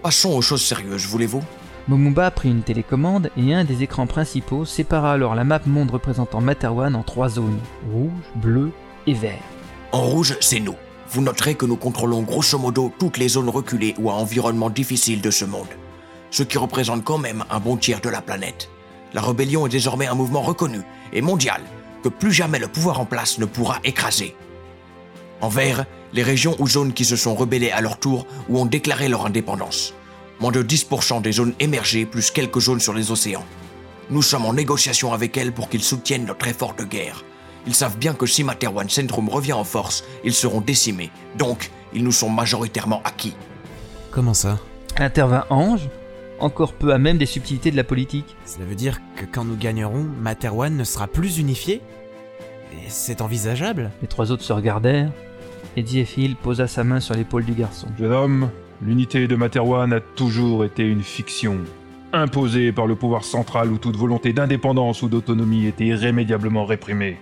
passons 0.03 0.37
aux 0.37 0.43
choses 0.43 0.63
sérieuses, 0.63 1.07
voulez-vous? 1.07 1.43
Momumba 1.89 2.31
prit 2.31 2.51
une 2.51 2.63
télécommande 2.63 3.31
et 3.39 3.55
un 3.55 3.65
des 3.65 3.83
écrans 3.83 4.07
principaux 4.07 4.65
sépara 4.65 5.13
alors 5.13 5.35
la 5.35 5.45
map 5.45 5.61
monde 5.67 5.91
représentant 5.91 6.41
Materwan 6.41 6.95
en 6.95 7.03
trois 7.03 7.29
zones 7.31 7.59
rouge, 7.91 8.11
bleu 8.35 8.71
et 9.07 9.15
vert. 9.15 9.43
En 9.93 10.03
rouge, 10.03 10.37
c'est 10.41 10.61
nous. 10.61 10.77
Vous 11.11 11.23
noterez 11.23 11.55
que 11.55 11.67
nous 11.67 11.77
contrôlons 11.77 12.23
grosso 12.23 12.59
modo 12.59 12.93
toutes 12.99 13.19
les 13.19 13.29
zones 13.29 13.49
reculées 13.49 13.95
ou 13.99 14.11
à 14.11 14.15
environnement 14.15 14.71
difficile 14.71 15.21
de 15.21 15.31
ce 15.31 15.45
monde. 15.45 15.69
Ce 16.31 16.43
qui 16.43 16.59
représente 16.59 17.05
quand 17.05 17.19
même 17.19 17.45
un 17.49 17.61
bon 17.61 17.77
tiers 17.77 18.01
de 18.01 18.09
la 18.09 18.21
planète. 18.21 18.69
La 19.15 19.21
rébellion 19.23 19.67
est 19.67 19.71
désormais 19.71 20.07
un 20.07 20.15
mouvement 20.15 20.43
reconnu 20.43 20.81
et 21.13 21.23
mondial 21.23 21.63
que 22.03 22.09
plus 22.09 22.33
jamais 22.33 22.59
le 22.59 22.69
pouvoir 22.69 23.01
en 23.01 23.05
place 23.05 23.39
ne 23.39 23.47
pourra 23.47 23.79
écraser. 23.85 24.35
En 25.41 25.49
vert, 25.49 25.87
les 26.13 26.23
régions 26.23 26.57
ou 26.59 26.69
zones 26.69 26.93
qui 26.93 27.05
se 27.05 27.17
sont 27.17 27.35
rebellées 27.35 27.71
à 27.71 27.81
leur 27.81 27.99
tour 27.99 28.27
ou 28.49 28.59
ont 28.59 28.67
déclaré 28.67 29.09
leur 29.09 29.27
indépendance. 29.27 29.95
Moins 30.41 30.53
de 30.53 30.63
10% 30.63 31.23
des 31.23 31.33
zones 31.33 31.55
émergées 31.61 32.05
plus 32.05 32.31
quelques 32.31 32.61
zones 32.61 32.81
sur 32.81 32.95
les 32.95 33.11
océans. 33.11 33.45
Nous 34.11 34.23
sommes 34.23 34.45
en 34.45 34.53
négociation 34.53 35.13
avec 35.13 35.37
elles 35.37 35.53
pour 35.53 35.69
qu'ils 35.69 35.83
soutiennent 35.83 36.27
notre 36.27 36.49
effort 36.49 36.75
de 36.75 36.85
guerre. 36.85 37.25
Ils 37.67 37.75
savent 37.75 37.99
bien 37.99 38.15
que 38.15 38.27
si 38.27 38.45
Materwan 38.45 38.89
Centrum 38.89 39.29
revient 39.29 39.55
en 39.55 39.65
force, 39.65 40.05
ils 40.25 40.33
seront 40.33 40.61
décimés. 40.61 41.11
Donc, 41.37 41.71
ils 41.93 42.05
nous 42.05 42.13
sont 42.13 42.31
majoritairement 42.31 43.03
acquis. 43.05 43.35
Comment 44.11 44.35
ça? 44.35 44.59
Intervint 44.99 45.45
Ange, 45.51 45.89
encore 46.39 46.73
peu 46.73 46.93
à 46.93 46.99
même 46.99 47.19
des 47.19 47.27
subtilités 47.27 47.71
de 47.71 47.77
la 47.77 47.85
politique. 47.85 48.37
Cela 48.45 48.65
veut 48.67 48.75
dire 48.75 49.01
que 49.17 49.25
quand 49.31 49.45
nous 49.45 49.57
gagnerons, 49.57 50.07
Materwan 50.21 50.77
ne 50.77 50.85
sera 50.85 51.07
plus 51.07 51.39
unifié? 51.39 51.81
Et 52.73 52.89
c'est 52.89 53.21
envisageable? 53.21 53.91
Les 54.01 54.09
trois 54.09 54.31
autres 54.31 54.45
se 54.45 54.53
regardèrent, 54.53 55.11
et 55.77 55.83
Hill 55.83 56.37
posa 56.37 56.67
sa 56.67 56.85
main 56.85 57.01
sur 57.01 57.15
l'épaule 57.15 57.45
du 57.45 57.53
garçon. 57.53 57.89
Jeune 57.99 58.13
homme, 58.13 58.51
l'unité 58.83 59.27
de 59.27 59.37
Materwan 59.37 59.93
a 59.93 60.01
toujours 60.01 60.65
été 60.65 60.83
une 60.83 61.03
fiction, 61.03 61.59
imposée 62.13 62.73
par 62.73 62.87
le 62.87 62.97
pouvoir 62.97 63.25
central 63.25 63.73
où 63.73 63.79
toute 63.79 63.97
volonté 63.97 64.33
d'indépendance 64.33 65.03
ou 65.03 65.09
d'autonomie 65.09 65.67
était 65.67 65.87
irrémédiablement 65.87 66.65
réprimée. 66.65 67.19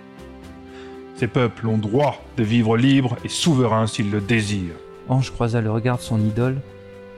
Ces 1.17 1.29
peuples 1.29 1.69
ont 1.69 1.79
droit 1.79 2.23
de 2.37 2.43
vivre 2.43 2.77
libres 2.77 3.17
et 3.25 3.29
souverains 3.29 3.87
s'ils 3.87 4.11
le 4.11 4.21
désirent. 4.21 4.75
Ange 5.09 5.31
croisa 5.31 5.61
le 5.61 5.71
regard 5.71 5.99
de 5.99 6.03
son 6.03 6.21
idole, 6.21 6.61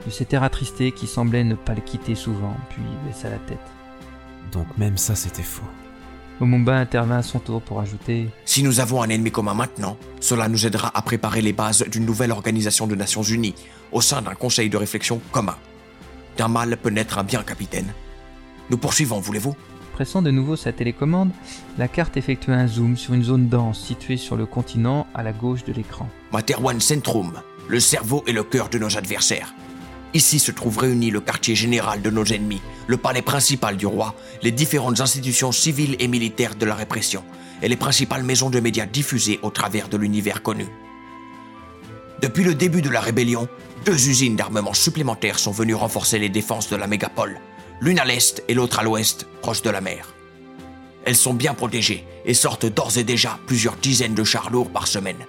de 0.05 0.11
cet 0.11 0.33
air 0.33 0.43
attristé 0.43 0.91
qui 0.91 1.07
semblait 1.07 1.43
ne 1.43 1.55
pas 1.55 1.73
le 1.73 1.81
quitter 1.81 2.15
souvent, 2.15 2.55
puis 2.69 2.83
baissa 3.05 3.29
la 3.29 3.37
tête. 3.37 3.57
Donc 4.51 4.67
même 4.77 4.97
ça 4.97 5.15
c'était 5.15 5.41
faux. 5.41 5.65
Momumba 6.39 6.75
intervint 6.75 7.17
à 7.17 7.23
son 7.23 7.39
tour 7.39 7.61
pour 7.63 7.79
ajouter 7.79 8.29
Si 8.45 8.61
nous 8.61 8.79
avons 8.79 9.01
un 9.01 9.09
ennemi 9.09 9.31
commun 9.31 9.55
maintenant, 9.55 9.97
cela 10.19 10.47
nous 10.47 10.67
aidera 10.67 10.91
à 10.95 11.01
préparer 11.01 11.41
les 11.41 11.53
bases 11.53 11.83
d'une 11.89 12.05
nouvelle 12.05 12.31
organisation 12.31 12.85
de 12.85 12.93
Nations 12.93 13.23
Unies 13.23 13.55
au 13.91 14.01
sein 14.01 14.21
d'un 14.21 14.35
conseil 14.35 14.69
de 14.69 14.77
réflexion 14.77 15.19
commun. 15.31 15.55
D'un 16.37 16.47
mal 16.47 16.77
peut 16.77 16.91
naître 16.91 17.17
un 17.17 17.23
bien, 17.23 17.41
capitaine. 17.41 17.91
Nous 18.69 18.77
poursuivons, 18.77 19.19
voulez-vous? 19.19 19.55
Pressant 19.97 20.21
de 20.21 20.29
nouveau 20.29 20.55
sa 20.55 20.71
télécommande, 20.71 21.31
la 21.79 21.87
carte 21.87 22.17
effectua 22.17 22.53
un 22.53 22.67
zoom 22.67 22.95
sur 22.95 23.15
une 23.15 23.23
zone 23.23 23.49
dense 23.49 23.79
située 23.79 24.17
sur 24.17 24.35
le 24.35 24.45
continent 24.45 25.07
à 25.15 25.23
la 25.23 25.33
gauche 25.33 25.63
de 25.63 25.73
l'écran. 25.73 26.07
Materwan 26.31 26.79
Centrum, 26.79 27.33
le 27.67 27.79
cerveau 27.79 28.23
et 28.27 28.31
le 28.31 28.43
cœur 28.43 28.69
de 28.69 28.77
nos 28.77 28.95
adversaires. 28.95 29.55
Ici 30.13 30.37
se 30.37 30.51
trouve 30.51 30.77
réuni 30.77 31.09
le 31.09 31.19
quartier 31.19 31.55
général 31.55 32.03
de 32.03 32.11
nos 32.11 32.25
ennemis, 32.25 32.61
le 32.85 32.97
palais 32.97 33.23
principal 33.23 33.75
du 33.75 33.87
roi, 33.87 34.13
les 34.43 34.51
différentes 34.51 35.01
institutions 35.01 35.51
civiles 35.51 35.95
et 35.97 36.07
militaires 36.07 36.53
de 36.53 36.67
la 36.67 36.75
répression, 36.75 37.23
et 37.63 37.67
les 37.67 37.75
principales 37.75 38.21
maisons 38.21 38.51
de 38.51 38.59
médias 38.59 38.85
diffusées 38.85 39.39
au 39.41 39.49
travers 39.49 39.89
de 39.89 39.97
l'univers 39.97 40.43
connu. 40.43 40.67
Depuis 42.21 42.43
le 42.43 42.53
début 42.53 42.83
de 42.83 42.91
la 42.91 43.01
rébellion, 43.01 43.47
deux 43.83 44.09
usines 44.09 44.35
d'armement 44.35 44.75
supplémentaires 44.75 45.39
sont 45.39 45.51
venues 45.51 45.73
renforcer 45.73 46.19
les 46.19 46.29
défenses 46.29 46.69
de 46.69 46.75
la 46.75 46.85
mégapole, 46.85 47.39
l'une 47.79 47.99
à 47.99 48.05
l'est 48.05 48.43
et 48.47 48.53
l'autre 48.53 48.79
à 48.79 48.83
l'ouest, 48.83 49.27
proche 49.41 49.61
de 49.61 49.69
la 49.69 49.81
mer. 49.81 50.13
Elles 51.05 51.15
sont 51.15 51.33
bien 51.33 51.53
protégées 51.53 52.05
et 52.25 52.33
sortent 52.33 52.65
d'ores 52.65 52.97
et 52.97 53.03
déjà 53.03 53.39
plusieurs 53.47 53.75
dizaines 53.77 54.15
de 54.15 54.23
chars 54.23 54.49
lourds 54.49 54.69
par 54.69 54.87
semaine. 54.87 55.25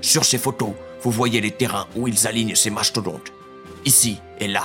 Sur 0.00 0.24
ces 0.24 0.38
photos, 0.38 0.72
vous 1.02 1.10
voyez 1.10 1.40
les 1.40 1.50
terrains 1.50 1.86
où 1.94 2.08
ils 2.08 2.26
alignent 2.26 2.54
ces 2.54 2.70
mastodontes. 2.70 3.32
Ici 3.84 4.18
et 4.40 4.48
là. 4.48 4.64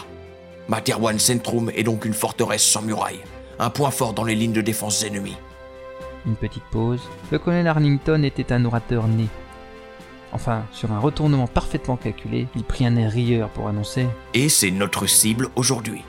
Materwan 0.67 1.19
Centrum 1.19 1.71
est 1.75 1.83
donc 1.83 2.05
une 2.05 2.13
forteresse 2.13 2.63
sans 2.63 2.81
murailles, 2.81 3.21
un 3.59 3.69
point 3.69 3.91
fort 3.91 4.13
dans 4.13 4.23
les 4.23 4.35
lignes 4.35 4.53
de 4.53 4.61
défense 4.61 5.03
ennemies. 5.03 5.37
Une 6.25 6.35
petite 6.35 6.63
pause. 6.71 7.01
Le 7.31 7.39
colonel 7.39 7.67
Arlington 7.67 8.23
était 8.23 8.51
un 8.51 8.65
orateur 8.65 9.07
né. 9.07 9.27
Enfin, 10.31 10.63
sur 10.71 10.91
un 10.91 10.99
retournement 10.99 11.47
parfaitement 11.47 11.97
calculé, 11.97 12.47
il 12.55 12.63
prit 12.63 12.85
un 12.85 12.95
air 12.97 13.11
rieur 13.11 13.49
pour 13.49 13.67
annoncer 13.67 14.07
Et 14.33 14.47
c'est 14.47 14.71
notre 14.71 15.07
cible 15.07 15.49
aujourd'hui. 15.55 16.03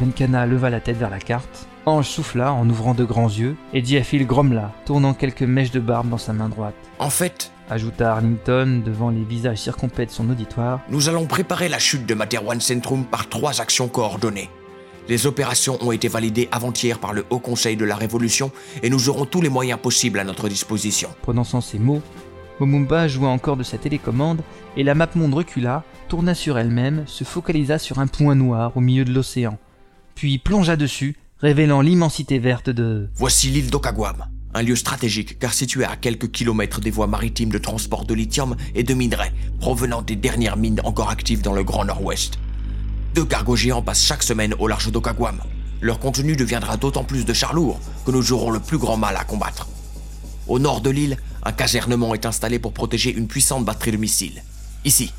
Benkana 0.00 0.46
leva 0.46 0.70
la 0.70 0.80
tête 0.80 0.96
vers 0.96 1.10
la 1.10 1.18
carte. 1.18 1.66
Ange 1.84 2.08
souffla 2.08 2.52
en 2.52 2.68
ouvrant 2.68 2.94
de 2.94 3.04
grands 3.04 3.28
yeux, 3.28 3.56
et 3.72 3.82
Diafil 3.82 4.26
grommela, 4.26 4.72
tournant 4.84 5.14
quelques 5.14 5.42
mèches 5.42 5.72
de 5.72 5.80
barbe 5.80 6.08
dans 6.08 6.18
sa 6.18 6.32
main 6.32 6.48
droite. 6.48 6.74
En 6.98 7.10
fait, 7.10 7.50
Ajouta 7.70 8.12
Arlington 8.12 8.82
devant 8.84 9.10
les 9.10 9.24
visages 9.24 9.58
circonspects 9.58 10.06
de 10.06 10.10
son 10.10 10.28
auditoire. 10.28 10.80
nous 10.90 11.08
allons 11.08 11.26
préparer 11.26 11.68
la 11.68 11.78
chute 11.78 12.06
de 12.06 12.14
Materwan 12.14 12.60
Centrum 12.60 13.04
par 13.04 13.28
trois 13.28 13.60
actions 13.60 13.88
coordonnées. 13.88 14.50
Les 15.08 15.26
opérations 15.26 15.78
ont 15.80 15.90
été 15.90 16.06
validées 16.06 16.48
avant-hier 16.52 16.98
par 16.98 17.12
le 17.12 17.24
Haut 17.30 17.38
Conseil 17.38 17.76
de 17.76 17.84
la 17.84 17.96
Révolution 17.96 18.52
et 18.82 18.90
nous 18.90 19.08
aurons 19.08 19.24
tous 19.24 19.40
les 19.40 19.48
moyens 19.48 19.80
possibles 19.80 20.20
à 20.20 20.24
notre 20.24 20.48
disposition. 20.48 21.08
Prononçant 21.22 21.60
ces 21.60 21.78
mots, 21.78 22.02
Momumba 22.60 23.08
joua 23.08 23.28
encore 23.28 23.56
de 23.56 23.64
sa 23.64 23.78
télécommande 23.78 24.42
et 24.76 24.84
la 24.84 24.94
map 24.94 25.08
monde 25.14 25.34
recula, 25.34 25.82
tourna 26.08 26.34
sur 26.34 26.58
elle-même, 26.58 27.04
se 27.06 27.24
focalisa 27.24 27.78
sur 27.78 27.98
un 27.98 28.06
point 28.06 28.34
noir 28.34 28.76
au 28.76 28.80
milieu 28.80 29.04
de 29.04 29.12
l'océan, 29.12 29.58
puis 30.14 30.38
plongea 30.38 30.76
dessus, 30.76 31.16
révélant 31.38 31.80
l'immensité 31.80 32.38
verte 32.38 32.70
de... 32.70 33.10
Voici 33.14 33.48
l'île 33.48 33.70
d'Okagwam, 33.70 34.26
un 34.54 34.62
lieu 34.62 34.76
stratégique 34.76 35.38
car 35.38 35.52
situé 35.52 35.84
à 35.84 35.96
quelques 35.96 36.30
kilomètres 36.30 36.80
des 36.80 36.90
voies 36.90 37.06
maritimes 37.06 37.50
de 37.50 37.58
transport 37.58 38.04
de 38.04 38.14
lithium 38.14 38.56
et 38.74 38.82
de 38.82 38.94
minerais 38.94 39.32
provenant 39.60 40.02
des 40.02 40.16
dernières 40.16 40.56
mines 40.56 40.80
encore 40.84 41.10
actives 41.10 41.42
dans 41.42 41.52
le 41.52 41.64
Grand 41.64 41.84
Nord-Ouest. 41.84 42.38
Deux 43.14 43.24
cargos 43.24 43.56
géants 43.56 43.82
passent 43.82 44.04
chaque 44.04 44.22
semaine 44.22 44.54
au 44.58 44.68
large 44.68 44.90
d'Okagwam. 44.90 45.40
Leur 45.80 45.98
contenu 45.98 46.36
deviendra 46.36 46.76
d'autant 46.76 47.04
plus 47.04 47.24
de 47.24 47.32
chars 47.32 47.54
lourds 47.54 47.80
que 48.06 48.10
nous 48.10 48.32
aurons 48.32 48.50
le 48.50 48.60
plus 48.60 48.78
grand 48.78 48.96
mal 48.96 49.16
à 49.16 49.24
combattre. 49.24 49.66
Au 50.48 50.58
nord 50.58 50.80
de 50.80 50.90
l'île, 50.90 51.16
un 51.42 51.52
casernement 51.52 52.14
est 52.14 52.26
installé 52.26 52.58
pour 52.58 52.72
protéger 52.72 53.12
une 53.12 53.26
puissante 53.26 53.64
batterie 53.64 53.92
de 53.92 53.96
missiles. 53.96 54.42
Ici. 54.84 55.12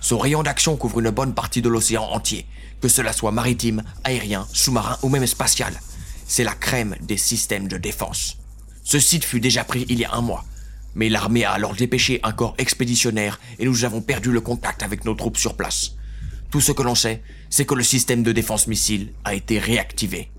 Son 0.00 0.18
rayon 0.18 0.42
d'action 0.42 0.76
couvre 0.76 1.00
une 1.00 1.10
bonne 1.10 1.34
partie 1.34 1.62
de 1.62 1.68
l'océan 1.68 2.04
entier, 2.04 2.46
que 2.80 2.88
cela 2.88 3.12
soit 3.12 3.32
maritime, 3.32 3.82
aérien, 4.04 4.46
sous-marin 4.52 4.98
ou 5.02 5.08
même 5.08 5.26
spatial. 5.26 5.74
C'est 6.26 6.44
la 6.44 6.54
crème 6.54 6.96
des 7.00 7.16
systèmes 7.16 7.68
de 7.68 7.76
défense. 7.76 8.38
Ce 8.84 8.98
site 8.98 9.24
fut 9.24 9.40
déjà 9.40 9.64
pris 9.64 9.86
il 9.88 9.98
y 9.98 10.04
a 10.04 10.14
un 10.14 10.20
mois, 10.20 10.44
mais 10.94 11.08
l'armée 11.08 11.44
a 11.44 11.52
alors 11.52 11.74
dépêché 11.74 12.20
un 12.22 12.32
corps 12.32 12.54
expéditionnaire 12.58 13.40
et 13.58 13.64
nous 13.66 13.84
avons 13.84 14.00
perdu 14.00 14.30
le 14.32 14.40
contact 14.40 14.82
avec 14.82 15.04
nos 15.04 15.14
troupes 15.14 15.36
sur 15.36 15.54
place. 15.56 15.92
Tout 16.50 16.60
ce 16.60 16.72
que 16.72 16.82
l'on 16.82 16.94
sait, 16.94 17.22
c'est 17.48 17.64
que 17.64 17.74
le 17.74 17.82
système 17.82 18.22
de 18.22 18.32
défense 18.32 18.66
missile 18.66 19.12
a 19.24 19.34
été 19.34 19.58
réactivé. 19.58 20.30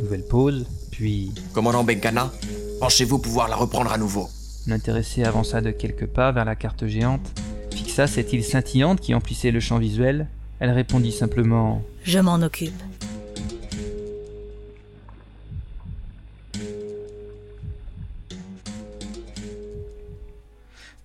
Nouvelle 0.00 0.26
pause, 0.26 0.66
puis 0.90 1.32
Commandant 1.52 1.84
Benkana, 1.84 2.32
pensez-vous 2.80 3.18
pouvoir 3.18 3.48
la 3.48 3.56
reprendre 3.56 3.92
à 3.92 3.98
nouveau? 3.98 4.28
L'intéressé 4.66 5.24
avança 5.24 5.60
de 5.60 5.72
quelques 5.72 6.06
pas 6.06 6.30
vers 6.30 6.44
la 6.44 6.54
carte 6.54 6.86
géante, 6.86 7.32
fixa 7.72 8.06
fixa 8.06 8.06
cette 8.06 8.32
île 8.32 8.44
scintillante 8.44 9.00
qui 9.00 9.14
emplissait 9.14 9.50
le 9.50 9.58
champ 9.58 9.78
visuel. 9.78 10.28
Elle 10.62 10.70
répondit 10.70 11.10
simplement 11.10 11.82
Je 12.04 12.20
m'en 12.20 12.36
occupe. 12.36 12.80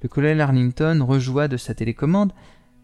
Le 0.03 0.09
colonel 0.09 0.41
Arlington 0.41 1.03
rejoua 1.03 1.47
de 1.47 1.57
sa 1.57 1.73
télécommande 1.73 2.33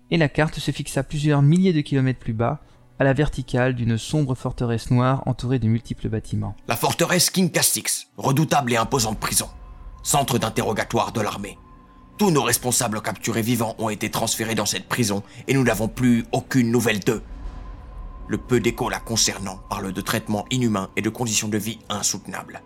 et 0.10 0.18
la 0.18 0.28
carte 0.28 0.58
se 0.58 0.72
fixa 0.72 1.04
plusieurs 1.04 1.44
milliers 1.44 1.74
de 1.74 1.82
kilomètres 1.82 2.18
plus 2.18 2.34
bas, 2.34 2.64
à 2.98 3.04
la 3.04 3.14
verticale 3.14 3.76
d'une 3.76 4.00
sombre 4.00 4.34
forteresse 4.34 4.90
noire 4.90 5.22
entourée 5.28 5.60
de 5.60 5.68
multiples 5.68 6.10
bâtiments. 6.10 6.56
La 6.68 6.76
forteresse 6.76 7.30
King 7.30 7.52
Castix, 7.52 8.08
redoutable 8.18 8.74
et 8.74 8.78
imposante 8.78 9.20
prison, 9.20 9.50
centre 10.02 10.40
d'interrogatoire 10.40 11.12
de 11.12 11.22
l'armée. 11.22 11.60
Tous 12.18 12.30
nos 12.30 12.44
responsables 12.44 13.02
capturés 13.02 13.42
vivants 13.42 13.76
ont 13.80 13.90
été 13.90 14.12
transférés 14.12 14.54
dans 14.54 14.68
cette 14.68 14.88
prison 14.88 15.24
et 15.48 15.56
nous 15.56 15.64
n'avons 15.64 15.88
plus 15.88 16.26
aucune 16.32 16.70
nouvelle 16.70 17.00
d'eux. 17.00 17.24
Le 18.28 18.38
peu 18.38 18.60
d'écho 18.60 18.88
la 18.88 19.00
concernant 19.00 19.60
parle 19.68 19.92
de 19.92 20.02
traitements 20.02 20.46
inhumains 20.52 20.92
et 20.96 21.02
de 21.02 21.10
conditions 21.10 21.48
de 21.48 21.58
vie 21.58 21.80
insoutenables. 21.90 22.62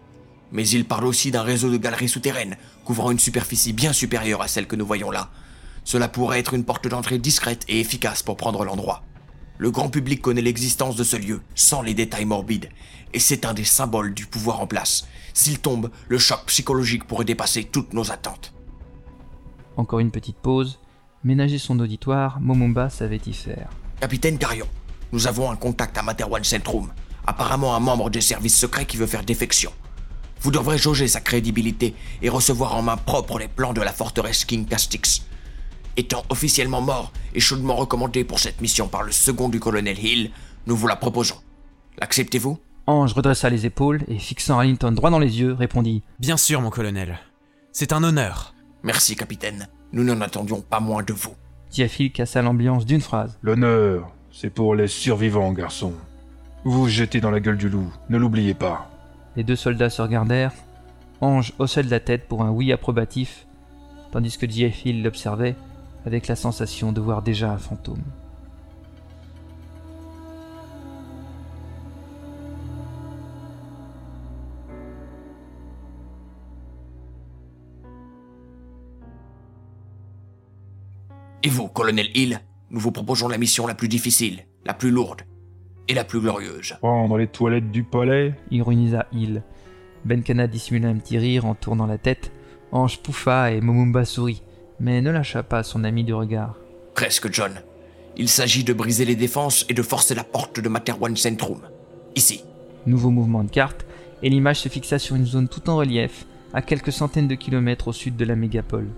Mais 0.52 0.68
il 0.68 0.86
parle 0.86 1.06
aussi 1.06 1.32
d'un 1.32 1.44
réseau 1.44 1.72
de 1.72 1.78
galeries 1.78 2.10
souterraines 2.10 2.58
couvrant 2.84 3.10
une 3.10 3.20
superficie 3.20 3.72
bien 3.72 3.94
supérieure 3.94 4.42
à 4.42 4.50
celle 4.50 4.68
que 4.68 4.76
nous 4.76 4.86
voyons 4.86 5.12
là. 5.12 5.30
Cela 5.86 6.10
pourrait 6.10 6.40
être 6.40 6.54
une 6.54 6.66
porte 6.66 6.90
d'entrée 6.90 7.18
discrète 7.18 7.64
et 7.70 7.80
efficace 7.80 8.24
pour 8.24 8.36
prendre 8.36 8.66
l'endroit. 8.66 9.04
Le 9.58 9.72
grand 9.72 9.90
public 9.90 10.22
connaît 10.22 10.42
l'existence 10.42 10.98
de 10.98 11.06
ce 11.06 11.16
lieu, 11.16 11.42
sans 11.56 11.82
les 11.82 11.94
détails 11.94 12.26
morbides, 12.26 12.70
et 13.14 13.20
c'est 13.20 13.46
un 13.46 13.54
des 13.54 13.64
symboles 13.64 14.14
du 14.14 14.26
pouvoir 14.26 14.60
en 14.60 14.68
place. 14.68 15.08
S'il 15.34 15.60
tombe, 15.60 15.90
le 16.10 16.18
choc 16.18 16.46
psychologique 16.48 17.06
pourrait 17.06 17.26
dépasser 17.26 17.64
toutes 17.64 17.94
nos 17.94 18.12
attentes. 18.12 18.54
Encore 19.78 20.00
une 20.00 20.12
petite 20.12 20.38
pause. 20.38 20.80
Ménager 21.24 21.60
son 21.60 21.80
auditoire, 21.80 22.40
Momomba 22.42 22.90
savait 22.90 23.22
y 23.28 23.34
faire. 23.34 23.70
Capitaine 24.02 24.40
Carion, 24.40 24.68
nous 25.12 25.28
avons 25.28 25.52
un 25.52 25.56
contact 25.56 25.98
à 25.98 26.02
Materwan 26.02 26.44
Centrum. 26.44 26.92
Apparemment 27.28 27.76
un 27.76 27.80
membre 27.80 28.10
des 28.10 28.22
services 28.22 28.58
secrets 28.58 28.86
qui 28.86 28.98
veut 28.98 29.06
faire 29.06 29.24
défection. 29.24 29.72
Vous 30.42 30.52
devrez 30.52 30.78
jauger 30.78 31.08
sa 31.08 31.22
crédibilité 31.22 31.94
et 32.22 32.30
recevoir 32.30 32.76
en 32.76 32.82
main 32.82 32.98
propre 32.98 33.38
les 33.38 33.48
plans 33.48 33.74
de 33.74 33.82
la 33.82 33.92
forteresse 33.92 34.46
King 34.46 34.66
Castix. 34.66 35.28
Étant 35.96 36.24
officiellement 36.30 36.82
mort 36.82 37.12
et 37.36 37.40
chaudement 37.40 37.76
recommandé 37.76 38.24
pour 38.24 38.40
cette 38.40 38.62
mission 38.62 38.88
par 38.88 39.04
le 39.04 39.12
second 39.12 39.50
du 39.50 39.60
colonel 39.60 40.04
Hill, 40.04 40.32
nous 40.66 40.76
vous 40.76 40.88
la 40.88 40.96
proposons. 40.96 41.38
L'acceptez-vous? 42.00 42.58
Ange 42.88 43.14
redressa 43.14 43.50
les 43.50 43.66
épaules 43.66 44.04
et 44.08 44.18
fixant 44.18 44.58
Arlington 44.58 44.92
droit 44.92 45.10
dans 45.10 45.20
les 45.20 45.40
yeux, 45.40 45.54
répondit 45.54 46.04
Bien 46.20 46.38
sûr, 46.38 46.62
mon 46.62 46.70
colonel. 46.70 47.20
C'est 47.74 47.94
un 47.94 48.04
honneur. 48.04 48.54
Merci, 48.88 49.18
capitaine. 49.18 49.68
Nous 49.92 50.06
n'en 50.06 50.22
attendions 50.22 50.62
pas 50.62 50.80
moins 50.80 51.04
de 51.04 51.12
vous. 51.12 51.36
Diafil 51.72 52.10
cassa 52.10 52.42
l'ambiance 52.42 52.86
d'une 52.86 53.02
phrase. 53.02 53.38
L'honneur, 53.42 54.14
c'est 54.32 54.50
pour 54.50 54.76
les 54.76 54.88
survivants, 54.88 55.52
garçon. 55.52 55.92
Vous 56.64 56.72
vous 56.72 56.88
jetez 56.88 57.20
dans 57.20 57.30
la 57.30 57.42
gueule 57.42 57.58
du 57.58 57.68
loup, 57.68 57.92
ne 58.08 58.18
l'oubliez 58.18 58.54
pas. 58.54 58.90
Les 59.36 59.44
deux 59.44 59.58
soldats 59.58 59.90
se 59.90 60.02
regardèrent. 60.02 60.54
Ange 61.20 61.52
haussait 61.60 61.84
de 61.84 61.92
la 61.92 62.00
tête 62.00 62.30
pour 62.30 62.44
un 62.44 62.50
oui 62.50 62.72
approbatif, 62.72 63.46
tandis 64.14 64.38
que 64.38 64.46
Diafil 64.46 65.04
l'observait 65.04 65.58
avec 66.06 66.28
la 66.28 66.38
sensation 66.38 66.94
de 66.94 67.02
voir 67.02 67.24
déjà 67.24 67.52
un 67.52 67.58
fantôme. 67.58 68.04
Et 81.48 81.50
vous, 81.50 81.70
colonel 81.70 82.10
Hill, 82.14 82.42
nous 82.72 82.80
vous 82.82 82.92
proposons 82.92 83.30
la 83.30 83.38
mission 83.38 83.68
la 83.68 83.74
plus 83.74 83.88
difficile, 83.88 84.44
la 84.66 84.74
plus 84.74 84.92
lourde 84.92 85.22
et 85.88 85.94
la 85.94 86.04
plus 86.04 86.20
glorieuse. 86.20 86.76
Prendre 86.82 87.18
les 87.18 87.28
toilettes 87.28 87.72
du 87.72 87.84
palais 87.86 88.36
Ironisa 88.52 89.06
Hill. 89.14 89.44
Benkana 90.04 90.48
dissimula 90.48 90.90
un 90.90 90.98
petit 90.98 91.18
rire 91.18 91.46
en 91.46 91.56
tournant 91.56 91.86
la 91.86 91.98
tête. 91.98 92.34
Ange 92.74 93.00
pouffa 93.00 93.54
et 93.54 93.62
Momumba 93.62 94.04
sourit, 94.04 94.44
mais 94.82 95.02
ne 95.02 95.10
lâcha 95.10 95.42
pas 95.42 95.64
son 95.64 95.86
ami 95.86 96.04
du 96.04 96.14
regard. 96.14 96.58
Presque, 96.96 97.32
John. 97.32 97.54
Il 98.18 98.28
s'agit 98.28 98.66
de 98.66 98.74
briser 98.74 99.06
les 99.06 99.16
défenses 99.16 99.66
et 99.70 99.74
de 99.74 99.84
forcer 99.84 100.16
la 100.16 100.26
porte 100.26 100.60
de 100.60 100.68
Materwan 100.68 101.16
Centrum. 101.16 101.62
Ici. 102.18 102.44
Nouveau 102.86 103.10
mouvement 103.10 103.46
de 103.46 103.52
carte, 103.52 103.86
et 104.22 104.30
l'image 104.30 104.60
se 104.60 104.68
fixa 104.68 105.00
sur 105.00 105.16
une 105.16 105.26
zone 105.26 105.48
tout 105.48 105.70
en 105.70 105.78
relief, 105.78 106.26
à 106.54 106.62
quelques 106.62 106.92
centaines 106.92 107.30
de 107.30 107.36
kilomètres 107.36 107.88
au 107.88 107.94
sud 107.94 108.18
de 108.18 108.26
la 108.26 108.36
mégapole. 108.36 108.90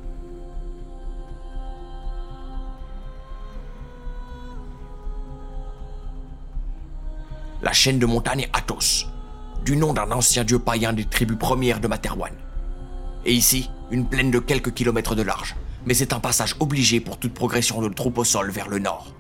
Chaîne 7.79 7.97
de 7.97 8.05
montagne 8.05 8.49
Athos, 8.51 9.07
du 9.63 9.77
nom 9.77 9.93
d'un 9.93 10.11
ancien 10.11 10.43
dieu 10.43 10.59
païen 10.59 10.91
des 10.91 11.05
tribus 11.05 11.37
premières 11.37 11.79
de 11.79 11.87
Materwan. 11.87 12.33
Et 13.25 13.31
ici, 13.31 13.69
une 13.89 14.05
plaine 14.05 14.31
de 14.31 14.39
quelques 14.39 14.73
kilomètres 14.73 15.15
de 15.15 15.21
large, 15.21 15.55
mais 15.85 15.93
c'est 15.93 16.11
un 16.11 16.19
passage 16.19 16.57
obligé 16.59 16.99
pour 16.99 17.15
toute 17.15 17.33
progression 17.33 17.81
de 17.81 17.87
troupe 17.87 18.17
au 18.17 18.25
sol 18.25 18.51
vers 18.51 18.67
le 18.67 18.79
nord. 18.79 19.15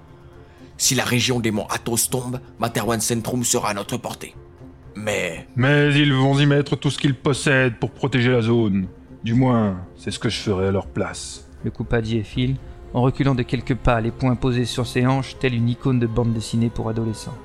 Si 0.75 0.93
la 0.93 1.05
région 1.05 1.39
des 1.39 1.51
monts 1.51 1.67
Athos 1.69 2.09
tombe, 2.11 2.41
Materwan 2.59 2.99
Centrum 2.99 3.45
sera 3.45 3.69
à 3.69 3.73
notre 3.73 3.95
portée. 3.95 4.35
Mais 4.93 5.47
Mais 5.55 5.95
ils 5.95 6.13
vont 6.13 6.37
y 6.37 6.45
mettre 6.45 6.75
tout 6.75 6.91
ce 6.91 6.97
qu'ils 6.97 7.15
possèdent 7.15 7.79
pour 7.79 7.91
protéger 7.91 8.29
la 8.29 8.41
zone. 8.41 8.87
Du 9.23 9.35
moins, 9.35 9.77
c'est 9.95 10.11
ce 10.11 10.19
que 10.19 10.27
je 10.27 10.37
ferai 10.37 10.67
à 10.67 10.71
leur 10.71 10.87
place. 10.87 11.47
Le 11.63 11.71
coupa 11.71 12.01
Phil, 12.01 12.57
en 12.93 13.03
reculant 13.03 13.35
de 13.35 13.43
quelques 13.43 13.75
pas, 13.75 14.01
les 14.01 14.11
poings 14.11 14.35
posés 14.35 14.65
sur 14.65 14.85
ses 14.85 15.07
hanches, 15.07 15.39
telle 15.39 15.53
une 15.53 15.69
icône 15.69 15.99
de 15.99 16.07
bande 16.07 16.33
dessinée 16.33 16.69
pour 16.69 16.89
adolescents. 16.89 17.37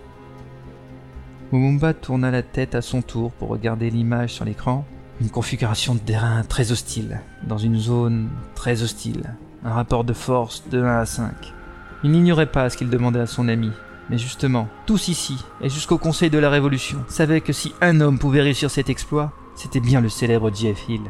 Mumumba 1.55 1.95
tourna 1.95 2.33
la 2.33 2.43
tête 2.43 2.75
à 2.75 2.83
son 2.83 3.01
tour 3.01 3.31
pour 3.31 3.49
regarder 3.49 3.89
l'image 3.89 4.31
sur 4.31 4.45
l'écran. 4.45 4.85
Une 5.21 5.31
configuration 5.31 5.95
de 5.95 6.01
terrain 6.01 6.43
très 6.43 6.73
hostile, 6.73 7.21
dans 7.47 7.59
une 7.59 7.79
zone 7.79 8.29
très 8.57 8.83
hostile. 8.83 9.37
Un 9.65 9.71
rapport 9.71 10.03
de 10.03 10.15
force 10.15 10.65
de 10.69 10.83
1 10.83 10.99
à 10.99 11.07
5. 11.07 11.33
Il 12.03 12.11
n'ignorait 12.11 12.51
pas 12.51 12.69
ce 12.71 12.77
qu'il 12.77 12.91
demandait 12.91 13.21
à 13.21 13.29
son 13.29 13.47
ami. 13.47 13.71
Mais 14.11 14.19
justement, 14.19 14.67
tous 14.85 15.07
ici, 15.07 15.45
et 15.61 15.69
jusqu'au 15.69 15.97
Conseil 15.97 16.29
de 16.29 16.39
la 16.39 16.51
Révolution, 16.51 16.99
savaient 17.07 17.41
que 17.41 17.53
si 17.53 17.73
un 17.81 18.01
homme 18.01 18.19
pouvait 18.19 18.43
réussir 18.43 18.69
cet 18.69 18.91
exploit, 18.91 19.31
c'était 19.55 19.79
bien 19.79 20.01
le 20.01 20.09
célèbre 20.09 20.53
Jeff 20.53 20.89
Hill. 20.89 21.03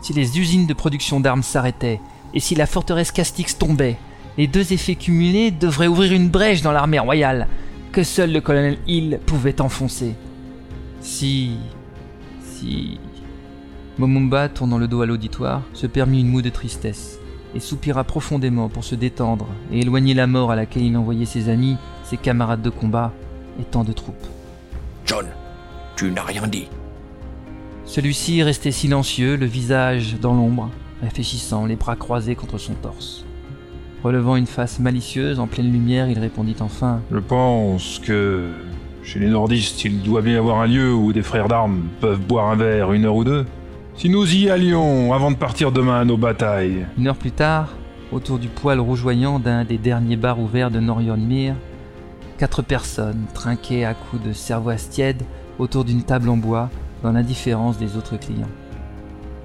Si 0.00 0.12
les 0.14 0.40
usines 0.40 0.66
de 0.66 0.74
production 0.74 1.20
d'armes 1.20 1.44
s'arrêtaient, 1.44 2.00
et 2.34 2.40
si 2.40 2.56
la 2.56 2.66
forteresse 2.66 3.12
Castix 3.12 3.56
tombait, 3.56 3.98
les 4.36 4.48
deux 4.48 4.72
effets 4.72 4.96
cumulés 4.96 5.52
devraient 5.52 5.86
ouvrir 5.86 6.12
une 6.12 6.28
brèche 6.28 6.62
dans 6.62 6.72
l'armée 6.72 6.98
royale, 6.98 7.46
que 7.92 8.02
seul 8.02 8.32
le 8.32 8.40
colonel 8.40 8.78
Hill 8.86 9.20
pouvait 9.26 9.60
enfoncer. 9.60 10.14
Si... 11.00 11.52
si... 12.42 12.98
Momumba, 13.98 14.48
tournant 14.48 14.78
le 14.78 14.86
dos 14.86 15.02
à 15.02 15.06
l'auditoire, 15.06 15.62
se 15.72 15.86
permit 15.86 16.20
une 16.20 16.28
moue 16.28 16.42
de 16.42 16.50
tristesse, 16.50 17.18
et 17.54 17.60
soupira 17.60 18.04
profondément 18.04 18.68
pour 18.68 18.84
se 18.84 18.94
détendre 18.94 19.48
et 19.72 19.80
éloigner 19.80 20.14
la 20.14 20.26
mort 20.26 20.52
à 20.52 20.56
laquelle 20.56 20.84
il 20.84 20.96
envoyait 20.96 21.24
ses 21.24 21.48
amis, 21.48 21.76
ses 22.04 22.16
camarades 22.16 22.62
de 22.62 22.70
combat 22.70 23.12
et 23.60 23.64
tant 23.64 23.84
de 23.84 23.92
troupes. 23.92 24.26
John, 25.04 25.26
tu 25.96 26.10
n'as 26.12 26.22
rien 26.22 26.46
dit. 26.46 26.68
Celui-ci 27.86 28.42
restait 28.42 28.70
silencieux, 28.70 29.36
le 29.36 29.46
visage 29.46 30.16
dans 30.20 30.34
l'ombre, 30.34 30.70
réfléchissant, 31.02 31.66
les 31.66 31.76
bras 31.76 31.96
croisés 31.96 32.34
contre 32.36 32.58
son 32.58 32.74
torse. 32.74 33.24
Relevant 34.04 34.36
une 34.36 34.46
face 34.46 34.78
malicieuse 34.78 35.40
en 35.40 35.46
pleine 35.46 35.72
lumière, 35.72 36.08
il 36.08 36.18
répondit 36.18 36.56
enfin 36.60 37.00
Je 37.10 37.18
pense 37.18 37.98
que 37.98 38.50
chez 39.02 39.18
les 39.18 39.28
nordistes, 39.28 39.84
il 39.84 40.02
doit 40.02 40.22
bien 40.22 40.34
y 40.34 40.36
avoir 40.36 40.60
un 40.60 40.66
lieu 40.66 40.92
où 40.92 41.12
des 41.12 41.22
frères 41.22 41.48
d'armes 41.48 41.88
peuvent 42.00 42.20
boire 42.20 42.50
un 42.50 42.56
verre 42.56 42.92
une 42.92 43.06
heure 43.06 43.16
ou 43.16 43.24
deux. 43.24 43.44
Si 43.96 44.08
nous 44.08 44.32
y 44.34 44.50
allions 44.50 45.12
avant 45.12 45.32
de 45.32 45.36
partir 45.36 45.72
demain 45.72 46.00
à 46.00 46.04
nos 46.04 46.16
batailles. 46.16 46.86
Une 46.96 47.08
heure 47.08 47.16
plus 47.16 47.32
tard, 47.32 47.70
autour 48.12 48.38
du 48.38 48.48
poêle 48.48 48.78
rougeoyant 48.78 49.40
d'un 49.40 49.64
des 49.64 49.78
derniers 49.78 50.16
bars 50.16 50.38
ouverts 50.38 50.70
de 50.70 50.78
Norionmir, 50.78 51.54
quatre 52.38 52.62
personnes 52.62 53.24
trinquaient 53.34 53.84
à 53.84 53.94
coups 53.94 54.22
de 54.22 54.32
cervoise 54.32 54.88
tiède 54.88 55.22
autour 55.58 55.84
d'une 55.84 56.02
table 56.02 56.28
en 56.28 56.36
bois 56.36 56.70
dans 57.02 57.10
l'indifférence 57.10 57.78
des 57.78 57.96
autres 57.96 58.16
clients. 58.16 58.46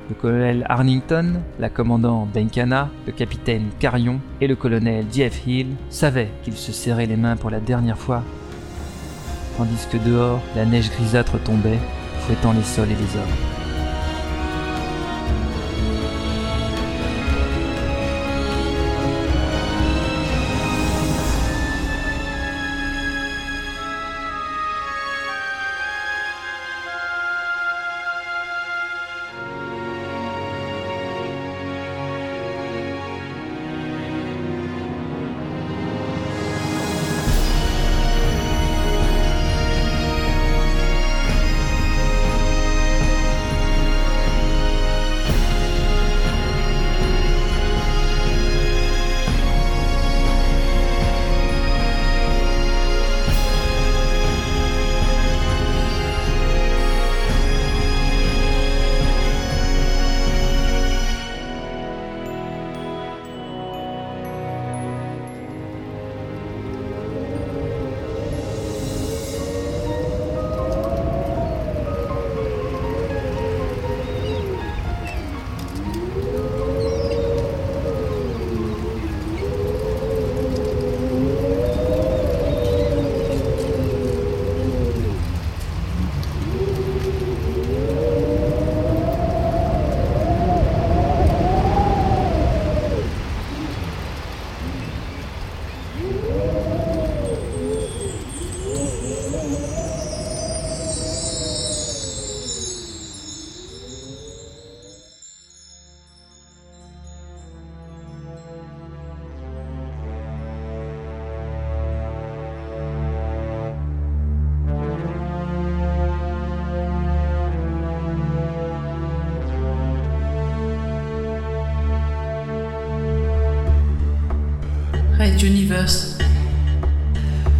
Le 0.09 0.15
colonel 0.15 0.65
Arnington, 0.67 1.41
la 1.59 1.69
commandant 1.69 2.27
Benkana, 2.33 2.89
le 3.07 3.13
capitaine 3.13 3.69
Carion 3.79 4.19
et 4.41 4.47
le 4.47 4.55
colonel 4.57 5.05
Jeff 5.13 5.47
Hill 5.47 5.67
savaient 5.89 6.29
qu'ils 6.43 6.57
se 6.57 6.73
serraient 6.73 7.05
les 7.05 7.15
mains 7.15 7.37
pour 7.37 7.49
la 7.49 7.61
dernière 7.61 7.97
fois, 7.97 8.21
tandis 9.57 9.87
que 9.89 9.97
dehors, 9.97 10.41
la 10.57 10.65
neige 10.65 10.91
grisâtre 10.91 11.41
tombait, 11.43 11.79
fouettant 12.19 12.51
les 12.51 12.63
sols 12.63 12.91
et 12.91 12.95
les 12.95 13.17
hommes. 13.17 13.62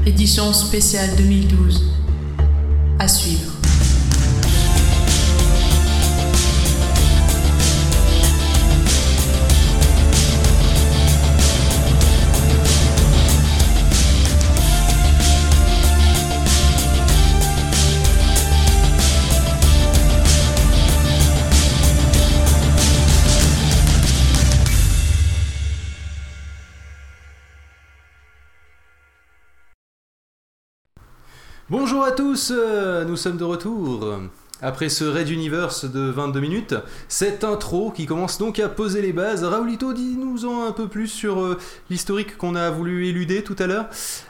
Édition 0.05 0.53
spéciale 0.53 1.15
2012. 1.17 1.92
Tous, 32.33 32.51
euh, 32.55 33.05
nous 33.05 33.15
sommes 33.15 33.37
de 33.37 33.43
retour. 33.43 34.07
Après 34.59 34.89
ce 34.89 35.03
Red 35.03 35.29
Universe 35.29 35.85
de 35.85 35.99
22 36.09 36.39
minutes, 36.39 36.73
cette 37.07 37.43
intro 37.43 37.91
qui 37.91 38.07
commence 38.07 38.39
donc 38.39 38.57
à 38.59 38.69
poser 38.69 39.03
les 39.03 39.13
bases. 39.13 39.43
Raoulito, 39.43 39.93
dis-nous-en 39.93 40.65
un 40.65 40.71
peu 40.71 40.87
plus 40.87 41.07
sur 41.09 41.39
euh, 41.41 41.59
l'historique 41.91 42.35
qu'on 42.37 42.55
a 42.55 42.71
voulu 42.71 43.05
éluder 43.07 43.43
tout 43.43 43.55
à 43.59 43.67
l'heure. 43.67 43.85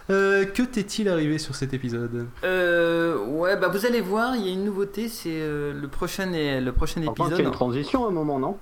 Euh, 0.10 0.44
que 0.44 0.63
t'est-il 0.63 1.08
arrivé 1.08 1.38
sur 1.38 1.56
cet 1.56 1.74
épisode? 1.74 2.26
Euh, 2.44 3.16
ouais, 3.26 3.56
bah 3.56 3.70
vous 3.70 3.86
allez 3.86 4.02
voir, 4.02 4.36
il 4.36 4.46
y 4.48 4.50
a 4.50 4.52
une 4.52 4.66
nouveauté, 4.66 5.08
c'est 5.08 5.30
le 5.39 5.88
prochain, 5.89 6.34
et- 6.34 6.60
le 6.60 6.74
prochain 6.74 7.00
Je 7.02 7.06
pense 7.06 7.16
qu'il 7.16 7.24
y 7.24 7.28
a 7.28 7.30
épisode. 7.36 7.46
une 7.46 7.52
transition 7.54 8.04
à 8.06 8.10
un 8.10 8.12
moment, 8.12 8.38
non? 8.38 8.58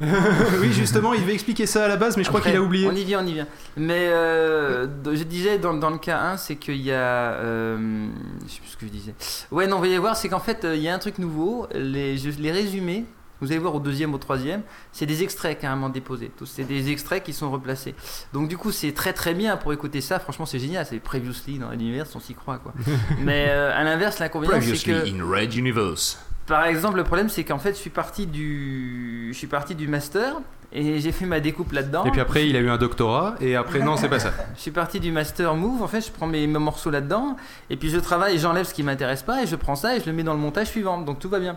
Oui, 0.60 0.72
justement, 0.72 1.12
il 1.14 1.20
devait 1.22 1.34
expliquer 1.34 1.66
ça 1.66 1.84
à 1.84 1.88
la 1.88 1.96
base, 1.96 2.16
mais 2.16 2.24
je 2.24 2.28
crois 2.28 2.40
qu'il 2.40 2.54
a 2.56 2.60
oublié. 2.62 2.86
On 2.88 2.94
y 2.94 3.04
vient, 3.04 3.22
on 3.22 3.26
y 3.26 3.32
vient. 3.34 3.46
Mais 3.76 4.08
euh, 4.08 4.86
je 5.04 5.22
disais 5.24 5.58
dans, 5.58 5.74
dans 5.74 5.90
le 5.90 5.98
cas 5.98 6.18
1, 6.20 6.36
c'est 6.36 6.56
qu'il 6.56 6.76
y 6.76 6.90
a. 6.92 6.96
euh, 6.96 8.06
je 8.46 8.52
sais 8.52 8.60
plus 8.60 8.68
ce 8.70 8.76
que 8.76 8.86
je 8.86 8.90
disais. 8.92 9.14
Ouais, 9.50 9.66
non, 9.66 9.78
vous 9.78 9.84
allez 9.84 9.98
voir, 9.98 10.16
c'est 10.16 10.28
qu'en 10.28 10.40
fait, 10.40 10.64
euh, 10.64 10.76
il 10.76 10.82
y 10.82 10.88
a 10.88 10.94
un 10.94 10.98
truc 10.98 11.18
nouveau. 11.18 11.66
Les, 11.74 12.16
je- 12.18 12.30
les 12.30 12.52
résumés, 12.52 13.04
vous 13.40 13.48
allez 13.50 13.58
voir 13.58 13.74
au 13.74 13.80
deuxième, 13.80 14.14
au 14.14 14.18
troisième, 14.18 14.62
c'est 14.92 15.06
des 15.06 15.22
extraits 15.22 15.58
carrément 15.58 15.88
déposés. 15.88 16.30
C'est 16.44 16.64
des 16.64 16.90
extraits 16.90 17.22
qui 17.24 17.32
sont 17.32 17.50
replacés. 17.50 17.94
Donc, 18.32 18.48
du 18.48 18.56
coup, 18.56 18.70
c'est 18.72 18.92
très 18.92 19.12
très 19.12 19.34
bien 19.34 19.56
pour 19.56 19.72
écouter 19.72 20.00
ça. 20.00 20.18
Franchement, 20.20 20.46
c'est 20.46 20.58
génial. 20.60 20.86
C'est 20.88 20.98
previously 21.00 21.58
dans 21.58 21.70
l'univers, 21.70 22.06
on 22.14 22.20
s'y 22.20 22.34
croit 22.34 22.58
quoi. 22.58 22.72
Mais 23.20 23.46
euh, 23.48 23.72
à 23.76 23.82
l'inverse, 23.84 24.18
l'inconvénient, 24.20 24.54
c'est 24.60 24.60
Previously 24.60 25.12
que. 25.12 25.20
in 25.22 25.28
Red 25.28 25.54
Universe. 25.54 26.18
Par 26.46 26.64
exemple, 26.66 26.96
le 26.96 27.04
problème, 27.04 27.28
c'est 27.28 27.44
qu'en 27.44 27.58
fait, 27.58 27.70
je 27.70 27.78
suis 27.78 27.90
parti 27.90 28.26
du, 28.26 29.30
je 29.32 29.38
suis 29.38 29.46
parti 29.46 29.74
du 29.74 29.86
master 29.88 30.34
et 30.72 31.00
j'ai 31.00 31.12
fait 31.12 31.26
ma 31.26 31.40
découpe 31.40 31.72
là-dedans. 31.72 32.04
Et 32.04 32.10
puis 32.10 32.20
après, 32.20 32.48
il 32.48 32.56
a 32.56 32.60
eu 32.60 32.70
un 32.70 32.78
doctorat, 32.78 33.34
et 33.40 33.56
après, 33.56 33.80
non, 33.80 33.96
c'est 33.96 34.08
pas 34.08 34.18
ça. 34.18 34.32
Je 34.56 34.60
suis 34.60 34.70
parti 34.70 35.00
du 35.00 35.12
master 35.12 35.54
move. 35.54 35.82
En 35.82 35.86
fait, 35.86 36.00
je 36.00 36.10
prends 36.10 36.26
mes, 36.26 36.46
mes 36.46 36.58
morceaux 36.58 36.90
là-dedans 36.90 37.36
et 37.68 37.76
puis 37.76 37.90
je 37.90 37.98
travaille 37.98 38.36
et 38.36 38.38
j'enlève 38.38 38.66
ce 38.66 38.74
qui 38.74 38.82
m'intéresse 38.82 39.22
pas 39.22 39.42
et 39.42 39.46
je 39.46 39.56
prends 39.56 39.76
ça 39.76 39.96
et 39.96 40.00
je 40.00 40.06
le 40.06 40.12
mets 40.12 40.22
dans 40.22 40.32
le 40.32 40.38
montage 40.38 40.68
suivant. 40.68 40.98
Donc 40.98 41.18
tout 41.18 41.28
va 41.28 41.40
bien. 41.40 41.56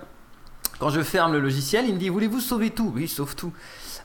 Quand 0.80 0.90
je 0.90 1.02
ferme 1.02 1.32
le 1.32 1.40
logiciel, 1.40 1.86
il 1.88 1.94
me 1.94 2.00
dit 2.00 2.10
voulez-vous 2.10 2.42
sauver 2.42 2.72
tout? 2.72 2.92
Oui, 2.94 3.08
sauve 3.08 3.36
tout. 3.36 3.54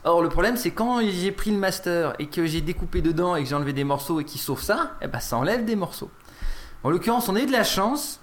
Or, 0.03 0.21
le 0.21 0.29
problème, 0.29 0.57
c'est 0.57 0.71
quand 0.71 1.01
j'ai 1.01 1.31
pris 1.31 1.51
le 1.51 1.57
master 1.57 2.13
et 2.17 2.27
que 2.27 2.45
j'ai 2.45 2.61
découpé 2.61 3.01
dedans 3.01 3.35
et 3.35 3.43
que 3.43 3.49
j'ai 3.49 3.55
enlevé 3.55 3.73
des 3.73 3.83
morceaux 3.83 4.19
et 4.19 4.23
qu'il 4.23 4.39
sauve 4.39 4.61
ça, 4.61 4.93
eh 5.01 5.07
ben, 5.07 5.19
ça 5.19 5.37
enlève 5.37 5.65
des 5.65 5.75
morceaux. 5.75 6.09
En 6.83 6.89
l'occurrence, 6.89 7.29
on 7.29 7.35
a 7.35 7.41
eu 7.41 7.45
de 7.45 7.51
la 7.51 7.63
chance. 7.63 8.19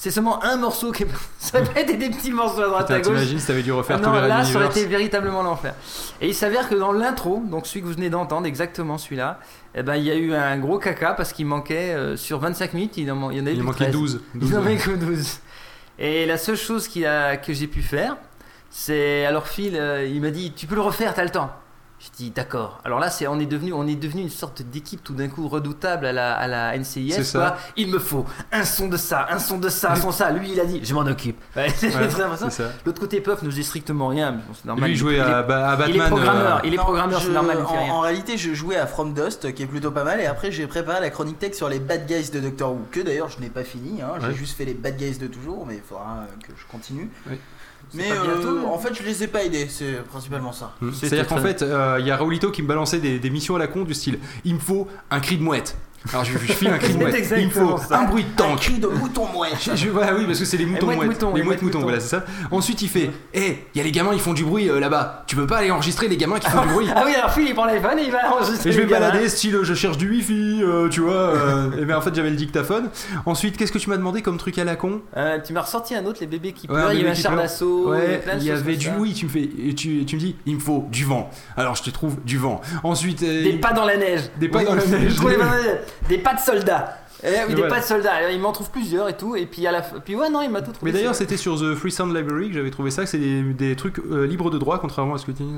C'est 0.00 0.12
seulement 0.12 0.40
un 0.44 0.56
morceau 0.56 0.92
qui 0.92 1.02
est... 1.02 1.08
Ça 1.40 1.60
peut 1.60 1.76
être 1.76 1.98
des 1.98 2.08
petits 2.08 2.30
morceaux 2.30 2.62
à 2.62 2.68
droite 2.68 2.86
Putain, 2.86 2.94
à 2.94 2.98
gauche. 2.98 3.06
t'imagines 3.14 3.38
si 3.40 3.46
t'avais 3.48 3.64
dû 3.64 3.72
refaire 3.72 3.98
Ah 4.00 4.06
non, 4.06 4.12
là, 4.12 4.44
ça 4.44 4.56
aurait 4.56 4.68
été 4.68 4.86
véritablement 4.86 5.42
l'enfer. 5.42 5.74
Et 6.20 6.28
il 6.28 6.34
s'avère 6.36 6.68
que 6.68 6.76
dans 6.76 6.92
l'intro, 6.92 7.42
donc 7.44 7.66
celui 7.66 7.80
que 7.80 7.86
vous 7.86 7.94
venez 7.94 8.08
d'entendre, 8.08 8.46
exactement 8.46 8.96
celui-là, 8.96 9.40
eh 9.74 9.82
ben, 9.82 9.96
il 9.96 10.04
y 10.04 10.12
a 10.12 10.14
eu 10.14 10.34
un 10.34 10.56
gros 10.58 10.78
caca 10.78 11.14
parce 11.14 11.32
qu'il 11.32 11.46
manquait, 11.46 11.94
euh, 11.94 12.16
sur 12.16 12.38
25 12.38 12.74
minutes, 12.74 12.96
il 12.96 13.10
en, 13.10 13.32
il 13.32 13.38
y 13.38 13.40
en 13.40 13.46
avait 13.46 13.56
Il 13.56 13.64
manquait 13.64 13.90
13. 13.90 13.92
12. 13.92 14.20
Il 14.40 14.56
en 14.56 14.62
manquait 14.62 14.76
que 14.76 14.90
12. 14.92 15.40
Et 15.98 16.26
la 16.26 16.38
seule 16.38 16.56
chose 16.56 16.88
a, 17.04 17.36
que 17.36 17.52
j'ai 17.52 17.66
pu 17.66 17.82
faire, 17.82 18.16
c'est. 18.70 19.26
Alors, 19.26 19.48
Phil, 19.48 19.74
euh, 19.74 20.06
il 20.06 20.20
m'a 20.20 20.30
dit 20.30 20.52
Tu 20.54 20.68
peux 20.68 20.76
le 20.76 20.80
refaire, 20.80 21.12
t'as 21.12 21.24
le 21.24 21.30
temps. 21.30 21.50
Je 22.00 22.06
dis 22.16 22.30
d'accord. 22.30 22.80
Alors 22.84 23.00
là, 23.00 23.10
c'est 23.10 23.26
on 23.26 23.40
est 23.40 23.46
devenu 23.46 23.72
on 23.72 23.84
est 23.86 23.96
devenu 23.96 24.22
une 24.22 24.28
sorte 24.30 24.62
d'équipe 24.62 25.02
tout 25.02 25.14
d'un 25.14 25.26
coup 25.26 25.48
redoutable 25.48 26.06
à 26.06 26.12
la, 26.12 26.32
à 26.34 26.46
la 26.46 26.78
NCIS. 26.78 27.10
C'est 27.12 27.24
ça. 27.24 27.58
Il 27.76 27.88
me 27.90 27.98
faut 27.98 28.24
un 28.52 28.64
son 28.64 28.86
de 28.86 28.96
ça, 28.96 29.26
un 29.30 29.40
son 29.40 29.58
de 29.58 29.68
ça, 29.68 29.90
un 29.92 29.96
son 29.96 30.10
de 30.10 30.14
ça. 30.14 30.30
Lui, 30.30 30.52
il 30.52 30.60
a 30.60 30.64
dit 30.64 30.80
je 30.84 30.94
m'en 30.94 31.00
occupe. 31.06 31.36
Ouais, 31.56 31.66
Ouais. 31.82 32.48
L'autre 32.86 33.00
côté 33.00 33.20
Puff 33.20 33.42
nous 33.42 33.50
dit 33.50 33.64
strictement 33.64 34.08
rien. 34.08 34.30
mais 34.30 34.38
bon, 34.46 34.54
c'est 34.54 34.64
normal. 34.66 34.84
Lui, 34.90 34.92
il 34.92 34.96
est- 34.96 34.98
jouait 35.00 35.14
il 35.16 35.20
à, 35.20 35.40
est- 35.40 35.42
Ba- 35.44 35.70
à 35.70 35.76
Batman. 35.76 35.96
Il 35.96 36.00
est 36.02 36.06
programmeur. 36.06 36.56
euh, 36.56 36.60
Il 36.64 36.74
est 36.74 36.76
programmeur, 36.76 37.20
c'est 37.20 37.28
normal. 37.30 37.58
en, 37.62 37.66
fait 37.68 37.78
rien. 37.78 37.92
en 37.92 38.00
réalité, 38.00 38.38
je 38.38 38.54
jouais 38.54 38.76
à 38.76 38.86
From 38.86 39.12
Dust, 39.12 39.52
qui 39.54 39.64
est 39.64 39.66
plutôt 39.66 39.90
pas 39.90 40.04
mal, 40.04 40.20
et 40.20 40.26
après 40.26 40.52
j'ai 40.52 40.68
préparé 40.68 41.00
la 41.00 41.10
chronique 41.10 41.40
tech 41.40 41.54
sur 41.54 41.68
les 41.68 41.80
bad 41.80 42.06
guys 42.06 42.30
de 42.30 42.38
Doctor 42.38 42.72
Who, 42.74 42.80
que 42.92 43.00
d'ailleurs 43.00 43.28
je 43.28 43.40
n'ai 43.40 43.50
pas 43.50 43.64
fini, 43.64 44.02
hein, 44.02 44.12
j'ai 44.20 44.28
Ouais. 44.28 44.34
juste 44.34 44.56
fait 44.56 44.64
les 44.64 44.74
bad 44.74 44.96
guys 44.96 45.18
de 45.18 45.26
toujours, 45.26 45.66
mais 45.66 45.74
il 45.76 45.82
faudra 45.82 46.26
que 46.46 46.52
je 46.56 46.64
continue. 46.70 47.10
Oui. 47.28 47.36
Mais 47.94 48.10
euh, 48.10 48.22
bientôt, 48.22 48.58
hein. 48.58 48.70
en 48.70 48.78
fait, 48.78 48.94
je 48.94 49.02
les 49.02 49.24
ai 49.24 49.26
pas 49.26 49.44
aidés, 49.44 49.66
c'est 49.68 50.04
principalement 50.04 50.52
ça. 50.52 50.72
Hmm. 50.80 50.92
C'est-à-dire 50.92 51.26
qu'en 51.26 51.38
fait, 51.38 51.62
euh, 51.62 51.96
il 52.00 52.06
y 52.06 52.10
a 52.10 52.16
Raoulito 52.16 52.50
qui 52.50 52.62
me 52.62 52.68
balançait 52.68 52.98
des, 52.98 53.18
des 53.18 53.30
missions 53.30 53.56
à 53.56 53.58
la 53.58 53.66
con 53.66 53.82
du 53.82 53.94
style 53.94 54.18
il 54.44 54.54
me 54.54 54.60
faut 54.60 54.88
un 55.10 55.20
cri 55.20 55.36
de 55.36 55.42
mouette. 55.42 55.76
Alors 56.10 56.24
je, 56.24 56.32
je 56.32 56.52
file 56.52 56.68
un 56.68 56.78
cri 56.78 56.94
de 56.94 56.98
mouette. 56.98 57.32
Il 57.36 57.46
me 57.46 57.50
faut 57.50 57.76
ça. 57.78 57.98
un 58.00 58.04
bruit 58.04 58.24
de 58.24 58.28
Un 58.42 58.46
tank. 58.48 58.60
cri 58.60 58.78
de 58.78 58.86
mouton 58.86 59.26
mouette. 59.32 59.52
Je- 59.60 59.74
je- 59.76 59.88
voilà, 59.90 60.14
oui, 60.14 60.24
parce 60.26 60.38
que 60.38 60.44
c'est 60.44 60.56
les 60.56 60.64
moutons 60.66 60.86
mouettes 60.86 61.04
moutons, 61.04 61.34
les 61.34 61.42
mouettes 61.42 61.62
moutons, 61.62 61.80
voilà, 61.80 62.00
c'est 62.00 62.08
ça. 62.08 62.24
Ensuite, 62.50 62.82
il 62.82 62.88
fait 62.88 63.10
Hé, 63.34 63.66
il 63.74 63.78
y 63.78 63.80
a 63.80 63.84
les 63.84 63.90
gamins, 63.92 64.12
ils 64.14 64.20
font 64.20 64.32
du 64.32 64.44
bruit 64.44 64.68
euh, 64.70 64.80
là-bas. 64.80 65.24
Tu 65.26 65.36
peux 65.36 65.46
pas 65.46 65.58
aller 65.58 65.70
enregistrer 65.70 66.08
les 66.08 66.16
gamins 66.16 66.38
qui 66.38 66.48
font 66.50 66.62
du 66.62 66.68
bruit? 66.68 66.86
Ah 66.96 67.02
oui, 67.04 67.14
alors 67.14 67.30
Phil, 67.32 67.46
il 67.48 67.54
prend 67.54 67.64
l'iPhone 67.66 67.98
et 67.98 68.04
il 68.04 68.10
va 68.12 68.32
enregistrer. 68.32 68.70
Et 68.70 68.72
je 68.72 68.80
vais 68.80 68.86
balader, 68.86 69.28
style 69.28 69.58
je 69.62 69.74
cherche 69.74 69.98
du 69.98 70.08
wifi, 70.10 70.60
euh, 70.62 70.88
tu 70.88 71.00
vois. 71.00 71.12
euh, 71.14 71.70
et 71.80 71.84
bien 71.84 71.96
en 71.98 72.00
fait 72.00 72.14
j'avais 72.14 72.30
le 72.30 72.36
dictaphone. 72.36 72.88
Ensuite, 73.26 73.56
qu'est-ce 73.56 73.72
que 73.72 73.78
tu 73.78 73.90
m'as 73.90 73.96
demandé 73.96 74.22
comme 74.22 74.36
truc 74.38 74.58
à 74.58 74.64
la 74.64 74.76
con? 74.76 75.00
Euh, 75.16 75.38
tu 75.44 75.52
m'as 75.52 75.62
ressorti 75.62 75.94
un 75.94 76.04
autre, 76.06 76.18
les 76.20 76.26
bébés 76.26 76.52
qui 76.52 76.66
pleurent. 76.66 76.88
un 76.88 76.92
Il 76.92 76.94
y 76.94 76.98
a 76.98 77.00
eu 77.00 77.04
bébé 77.04 77.10
un 77.10 77.14
char 77.22 77.36
d'assaut. 77.36 77.90
Ouais, 77.90 78.22
il 78.36 78.42
y 78.44 78.50
avait 78.50 78.76
du 78.76 78.88
oui, 78.98 79.12
tu 79.14 79.26
me 79.26 79.30
fais 79.30 79.48
tu, 79.76 80.04
tu 80.06 80.16
me 80.16 80.20
dis 80.20 80.36
il 80.46 80.54
me 80.54 80.60
faut 80.60 80.86
du 80.90 81.04
vent. 81.04 81.28
Alors 81.56 81.74
je 81.74 81.82
te 81.82 81.90
trouve 81.90 82.16
du 82.24 82.38
vent. 82.38 82.60
Ensuite 82.82 83.22
euh, 83.22 83.42
Des 83.44 83.52
pas 83.58 83.72
dans 83.72 83.84
la 83.84 83.96
neige. 83.96 84.22
Des 84.38 84.48
pas 84.48 84.64
dans 84.64 84.74
la 84.74 84.84
neige. 84.86 85.16
Des 86.08 86.18
pas 86.18 86.34
de 86.34 86.40
soldats. 86.40 86.98
Eh 87.24 87.48
des 87.48 87.54
voilà. 87.54 87.68
pas 87.74 87.80
de 87.80 87.84
soldats. 87.84 88.14
Alors, 88.14 88.30
il 88.30 88.40
m'en 88.40 88.52
trouve 88.52 88.70
plusieurs 88.70 89.08
et 89.08 89.16
tout. 89.16 89.34
Et 89.34 89.46
puis 89.46 89.66
à 89.66 89.72
la 89.72 89.82
puis 89.82 90.14
ouais, 90.14 90.30
non, 90.30 90.42
il 90.42 90.50
m'a 90.50 90.62
tout 90.62 90.72
trouvé. 90.72 90.92
Mais 90.92 90.98
d'ailleurs, 90.98 91.14
c'était 91.14 91.36
sur 91.36 91.58
The 91.58 91.74
Free 91.74 91.90
Sound 91.90 92.14
Library 92.16 92.48
que 92.48 92.54
j'avais 92.54 92.70
trouvé 92.70 92.90
ça, 92.90 93.02
que 93.02 93.08
c'est 93.08 93.18
des, 93.18 93.42
des 93.42 93.76
trucs 93.76 93.98
euh, 93.98 94.26
libres 94.26 94.50
de 94.50 94.58
droit, 94.58 94.78
contrairement 94.78 95.14
à 95.14 95.18
ce 95.18 95.26
que 95.26 95.32
tu 95.32 95.42
dis. 95.42 95.48
Et 95.50 95.56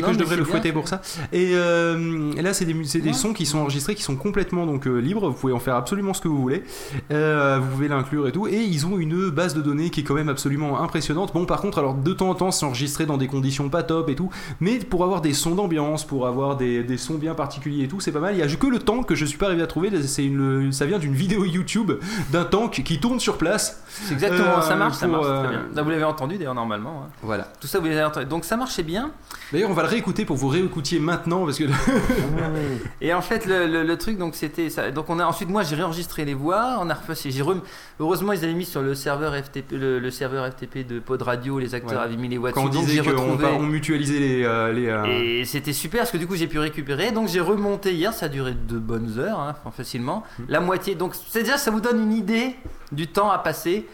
non, 0.00 0.06
que 0.08 0.12
je 0.14 0.18
devrais 0.18 0.36
le 0.36 0.44
fouetter 0.44 0.72
pour 0.72 0.88
ça. 0.88 1.02
Et, 1.32 1.52
euh, 1.54 2.32
et 2.36 2.42
là, 2.42 2.54
c'est 2.54 2.64
des, 2.64 2.72
Ouais. 2.72 3.12
sons 3.12 3.32
qui 3.34 3.46
sont 3.46 3.58
enregistrés, 3.58 3.94
qui 3.94 4.02
sont 4.02 4.16
complètement 4.16 4.66
donc 4.66 4.86
euh, 4.86 4.98
libres. 4.98 5.28
Vous 5.28 5.34
pouvez 5.34 5.52
en 5.52 5.60
faire 5.60 5.76
absolument 5.76 6.14
ce 6.14 6.20
que 6.20 6.28
vous 6.28 6.40
voulez. 6.40 6.62
Vous 7.10 7.66
pouvez 7.72 7.88
l'inclure 7.88 8.26
et 8.28 8.32
tout. 8.32 8.46
Et 8.46 8.62
ils 8.62 8.86
ont 8.86 8.98
une 8.98 9.30
base 9.30 9.54
de 9.54 9.60
données 9.60 9.90
qui 9.90 10.00
est 10.00 10.04
quand 10.04 10.14
même 10.14 10.28
absolument 10.28 10.80
impressionnante. 10.80 11.32
Bon, 11.34 11.44
par 11.44 11.60
contre, 11.60 11.78
alors 11.78 11.94
de 11.94 12.12
temps 12.12 12.30
en 12.30 12.34
temps, 12.34 12.50
c'est 12.50 12.64
enregistré 12.64 13.06
dans 13.06 13.18
des 13.18 13.26
conditions 13.26 13.68
pas 13.68 13.82
top 13.82 14.08
et 14.08 14.14
tout. 14.14 14.30
Mais 14.60 14.78
pour 14.78 15.04
avoir 15.04 15.20
des 15.20 15.34
sons 15.34 15.54
d'ambiance, 15.54 16.06
pour 16.06 16.26
avoir 16.26 16.56
des, 16.56 16.82
des 16.82 16.96
sons 16.96 17.14
bien 17.14 17.34
particuliers 17.34 17.84
et 17.84 17.88
tout, 17.88 18.00
c'est 18.00 18.12
pas 18.12 18.20
mal. 18.20 18.34
Il 18.34 18.38
y 18.38 18.42
a 18.42 18.48
que 18.62 18.66
le 18.66 18.78
tank 18.78 19.06
que 19.06 19.16
je 19.16 19.24
suis 19.24 19.38
pas 19.42 19.48
arrivé 19.48 19.62
à 19.62 19.66
trouver. 19.66 19.90
C'est 20.02 20.24
une, 20.24 20.72
ça 20.72 20.86
vient 20.86 20.98
d'une 20.98 21.14
vidéo 21.14 21.44
YouTube 21.44 21.92
d'un 22.30 22.44
tank 22.44 22.82
qui 22.84 22.98
tourne 23.00 23.20
sur 23.20 23.36
place. 23.38 23.82
C'est 23.88 24.14
exactement, 24.14 24.58
Euh, 24.58 24.60
ça 24.62 24.76
marche, 24.76 24.96
ça 24.96 25.06
marche 25.06 25.26
euh, 25.28 25.40
très 25.42 25.48
bien. 25.50 25.62
Là, 25.74 25.82
vous 25.82 25.90
l'avez 25.90 26.04
entendu 26.04 26.36
d'ailleurs 26.38 26.54
normalement. 26.54 27.04
hein. 27.06 27.10
Voilà. 27.22 27.48
Tout 27.60 27.66
ça, 27.66 27.78
vous 27.78 27.86
l'avez 27.86 28.02
entendu. 28.04 28.26
Donc 28.26 28.44
ça 28.44 28.56
marchait 28.56 28.82
bien. 28.82 29.10
D'ailleurs, 29.52 29.70
on 29.70 29.74
va 29.74 29.82
le 29.82 29.88
réécouter 29.88 30.24
pour 30.24 30.36
vous 30.36 30.48
réécoutiez 30.48 30.98
maintenant 31.00 31.44
parce 31.44 31.58
que. 31.58 31.64
Et 33.00 33.12
en 33.12 33.20
fait, 33.22 33.46
le, 33.46 33.66
le- 33.66 33.82
le 33.82 33.98
truc, 33.98 34.18
donc 34.18 34.34
c'était 34.34 34.70
ça. 34.70 34.90
Donc 34.90 35.10
on 35.10 35.18
a 35.18 35.24
ensuite, 35.24 35.48
moi, 35.48 35.62
j'ai 35.62 35.74
réenregistré 35.76 36.24
les 36.24 36.34
voix. 36.34 36.78
On 36.80 36.88
a 36.90 36.94
refait. 36.94 37.12
Rem- 37.42 37.60
Heureusement, 38.00 38.32
ils 38.32 38.42
avaient 38.44 38.54
mis 38.54 38.64
sur 38.64 38.82
le 38.82 38.94
serveur 38.94 39.34
FTP, 39.34 39.72
le, 39.72 39.98
le 39.98 40.10
serveur 40.10 40.46
FTP 40.50 40.86
de 40.86 40.98
Pod 41.00 41.20
Radio. 41.22 41.58
Les 41.58 41.74
acteurs 41.74 41.98
Ouais. 41.98 42.04
avaient 42.04 42.16
mis 42.16 42.28
les 42.28 42.38
voix 42.38 42.52
Quand 42.52 42.62
on 42.62 42.68
dessus, 42.68 42.76
donc 42.78 42.86
disait 42.86 43.02
qu'on 43.12 43.38
on 43.44 43.62
mutualisait 43.62 44.18
les. 44.18 44.44
euh, 44.44 44.72
les 44.72 44.88
euh, 44.88 45.04
Et 45.40 45.44
c'était 45.44 45.72
super 45.72 46.00
parce 46.00 46.10
que 46.10 46.16
du 46.18 46.26
coup 46.26 46.36
j'ai 46.36 46.46
pu 46.46 46.58
récupérer. 46.58 47.12
Donc 47.12 47.28
j'ai 47.28 47.40
remonté 47.40 47.92
hier, 47.94 48.12
ça 48.12 48.26
a 48.26 48.28
duré 48.28 48.52
deux 48.52 48.78
bonnes 48.78 49.18
heures, 49.18 49.31
hein, 49.40 49.54
facilement. 49.70 50.22
Mm. 50.38 50.42
La 50.48 50.60
moitié. 50.60 50.94
Donc 50.94 51.14
c'est 51.14 51.42
déjà, 51.42 51.58
ça 51.58 51.70
vous 51.70 51.80
donne 51.80 52.00
une 52.02 52.12
idée 52.12 52.56
du 52.90 53.08
temps 53.08 53.30
à 53.30 53.38
passer. 53.38 53.88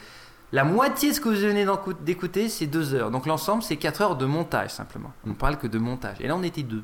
La 0.51 0.65
moitié 0.65 1.11
de 1.11 1.15
ce 1.15 1.21
que 1.21 1.29
vous 1.29 1.35
venez 1.35 1.67
d'écouter, 2.01 2.49
c'est 2.49 2.67
deux 2.67 2.95
heures. 2.95 3.11
Donc 3.11 3.27
l'ensemble, 3.27 3.63
c'est 3.63 3.77
quatre 3.77 4.01
heures 4.01 4.17
de 4.17 4.25
montage 4.25 4.71
simplement. 4.71 5.13
On 5.27 5.31
ne 5.31 5.35
parle 5.35 5.59
que 5.59 5.67
de 5.67 5.79
montage. 5.79 6.17
Et 6.21 6.27
là, 6.27 6.37
on 6.37 6.43
était 6.43 6.63
deux. 6.63 6.83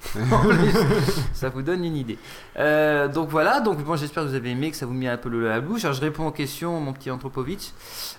ça 1.32 1.48
vous 1.50 1.62
donne 1.62 1.84
une 1.84 1.96
idée. 1.96 2.18
Euh, 2.58 3.08
donc 3.08 3.28
voilà, 3.28 3.60
donc 3.60 3.84
moi 3.84 3.96
j'espère 3.96 4.24
que 4.24 4.28
vous 4.28 4.34
avez 4.34 4.50
aimé, 4.50 4.70
que 4.70 4.76
ça 4.76 4.86
vous 4.86 4.92
met 4.94 5.08
un 5.08 5.16
peu 5.16 5.28
le 5.28 5.46
à 5.50 5.54
la 5.56 5.60
bouche. 5.60 5.84
Alors 5.84 5.94
je 5.94 6.00
réponds 6.00 6.26
aux 6.26 6.30
questions, 6.32 6.80
mon 6.80 6.92
petit 6.92 7.10
Anthropovitch. 7.10 7.70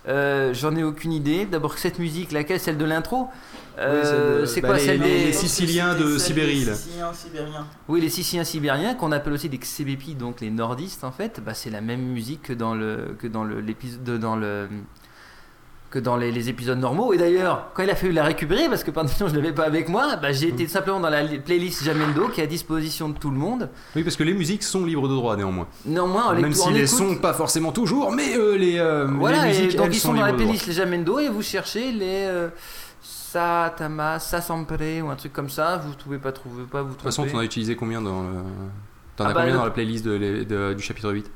Euh, 0.08 0.54
J'en 0.54 0.76
ai 0.76 0.84
aucune 0.84 1.12
idée. 1.12 1.46
D'abord 1.46 1.78
cette 1.78 2.00
musique, 2.00 2.32
laquelle? 2.32 2.60
Celle 2.60 2.78
de 2.78 2.86
l'intro? 2.86 3.28
Euh, 3.80 4.46
C'est 4.46 4.62
bah, 4.62 4.70
quoi 4.70 4.78
les- 4.78 4.84
celle 4.86 5.00
les- 5.02 5.08
des 5.08 5.26
les 5.26 5.34
Siciliens 5.34 5.96
de 5.96 6.18
Sibérie, 6.18 6.66
là. 6.66 6.76
Siciliens, 6.76 7.14
Sibériens. 7.14 7.68
Oui, 7.88 8.02
les 8.02 8.10
Siciliens 8.10 8.44
sibériens, 8.44 8.94
qu'on 8.96 9.12
appelle 9.12 9.34
aussi 9.34 9.50
des 9.50 9.58
Xebepi, 9.58 10.16
donc 10.16 10.42
les 10.42 10.50
nordistes 10.52 11.04
en 11.04 11.12
fait, 11.12 11.42
bah, 11.44 11.54
c'est 11.54 11.70
la 11.70 11.82
même 11.82 12.02
musique 12.02 12.42
que 12.44 12.54
dans 12.54 12.76
le 12.76 13.16
que 13.20 13.28
dans 13.28 13.44
le 13.44 13.60
l'épisode 13.60 14.20
dans 14.20 14.36
le 14.36 14.68
que 15.92 16.00
dans 16.00 16.16
les, 16.18 16.32
les 16.32 16.50
épisodes 16.50 16.80
normaux. 16.80 17.14
Et 17.14 17.18
d'ailleurs, 17.18 17.68
quand 17.76 17.84
il 17.84 17.90
a 17.90 17.96
fallu 17.96 18.14
la 18.14 18.24
récupérer, 18.24 18.68
parce 18.70 18.84
que 18.84 18.90
pendant 18.92 19.10
je 19.20 19.26
ne 19.26 19.36
l'avais 19.36 19.52
pas 19.52 19.66
avec 19.66 19.90
moi, 19.90 20.16
bah, 20.16 20.32
j'ai 20.32 20.48
été 20.48 20.66
simplement 20.68 21.00
dans 21.02 21.10
la 21.10 21.22
li- 21.22 21.38
playlist 21.40 21.84
Jamendo 21.84 22.30
qui 22.30 22.40
est 22.42 22.46
à 22.46 22.48
disposition 22.48 23.10
de 23.10 23.18
tout 23.18 23.30
le 23.30 23.38
monde. 23.38 23.70
Oui, 23.96 24.04
parce 24.04 24.16
que 24.16 24.24
les 24.24 24.34
musiques 24.34 24.64
sont 24.64 24.86
libres 24.86 25.08
de 25.10 25.14
droit 25.16 25.36
néanmoins. 25.36 25.68
Néanmoins, 25.86 26.30
on 26.30 26.32
les- 26.32 26.42
Même 26.42 26.52
on 26.52 26.56
si 26.56 26.72
les 26.74 26.92
écoute- 26.94 26.98
sons 27.10 27.16
pas 27.18 27.34
forcément 27.34 27.72
toujours, 27.72 28.12
mais 28.12 28.36
euh, 28.38 28.58
les, 28.58 28.80
euh, 28.80 29.06
Voilà, 29.20 29.44
les 29.44 29.48
musiques 29.50 29.74
et 29.74 29.78
donc 29.78 29.88
elles 29.88 29.94
ils 29.94 30.00
sont 30.00 30.08
sont 30.10 30.14
dans 30.16 30.26
la 30.26 30.34
playlist 30.34 30.66
les 30.68 30.74
Jamendo 30.74 31.20
et 31.20 31.28
vous 31.30 31.42
cherchez 31.44 31.92
les 31.92 32.26
euh, 32.26 32.48
Sa 33.02 33.74
Tama, 33.78 34.20
Sa 34.20 34.42
Sampre 34.42 34.74
ou 35.04 35.10
un 35.10 35.16
truc 35.16 35.34
comme 35.34 35.50
ça, 35.50 35.78
vous 35.86 35.94
pouvez 36.02 36.18
pas 36.20 36.32
trouver, 36.32 36.64
pas 36.64 36.82
vous 36.84 36.90
De 36.90 36.94
toute 36.94 37.04
façon, 37.04 37.24
tromper. 37.24 37.34
t'en 37.34 37.40
as 37.40 37.46
utilisé 37.46 37.76
combien 37.76 38.02
dans 38.02 38.24
le... 38.24 38.30
T'en 39.18 39.26
Ah 39.26 39.30
as 39.30 39.34
bah, 39.34 39.40
combien 39.42 39.54
le- 39.54 39.60
dans 39.60 39.66
la 39.66 39.72
playlist 39.72 40.06
de, 40.06 40.12
les- 40.14 40.46
de- 40.46 40.74
du 40.74 40.82
chapitre 40.82 41.12
8 41.12 41.30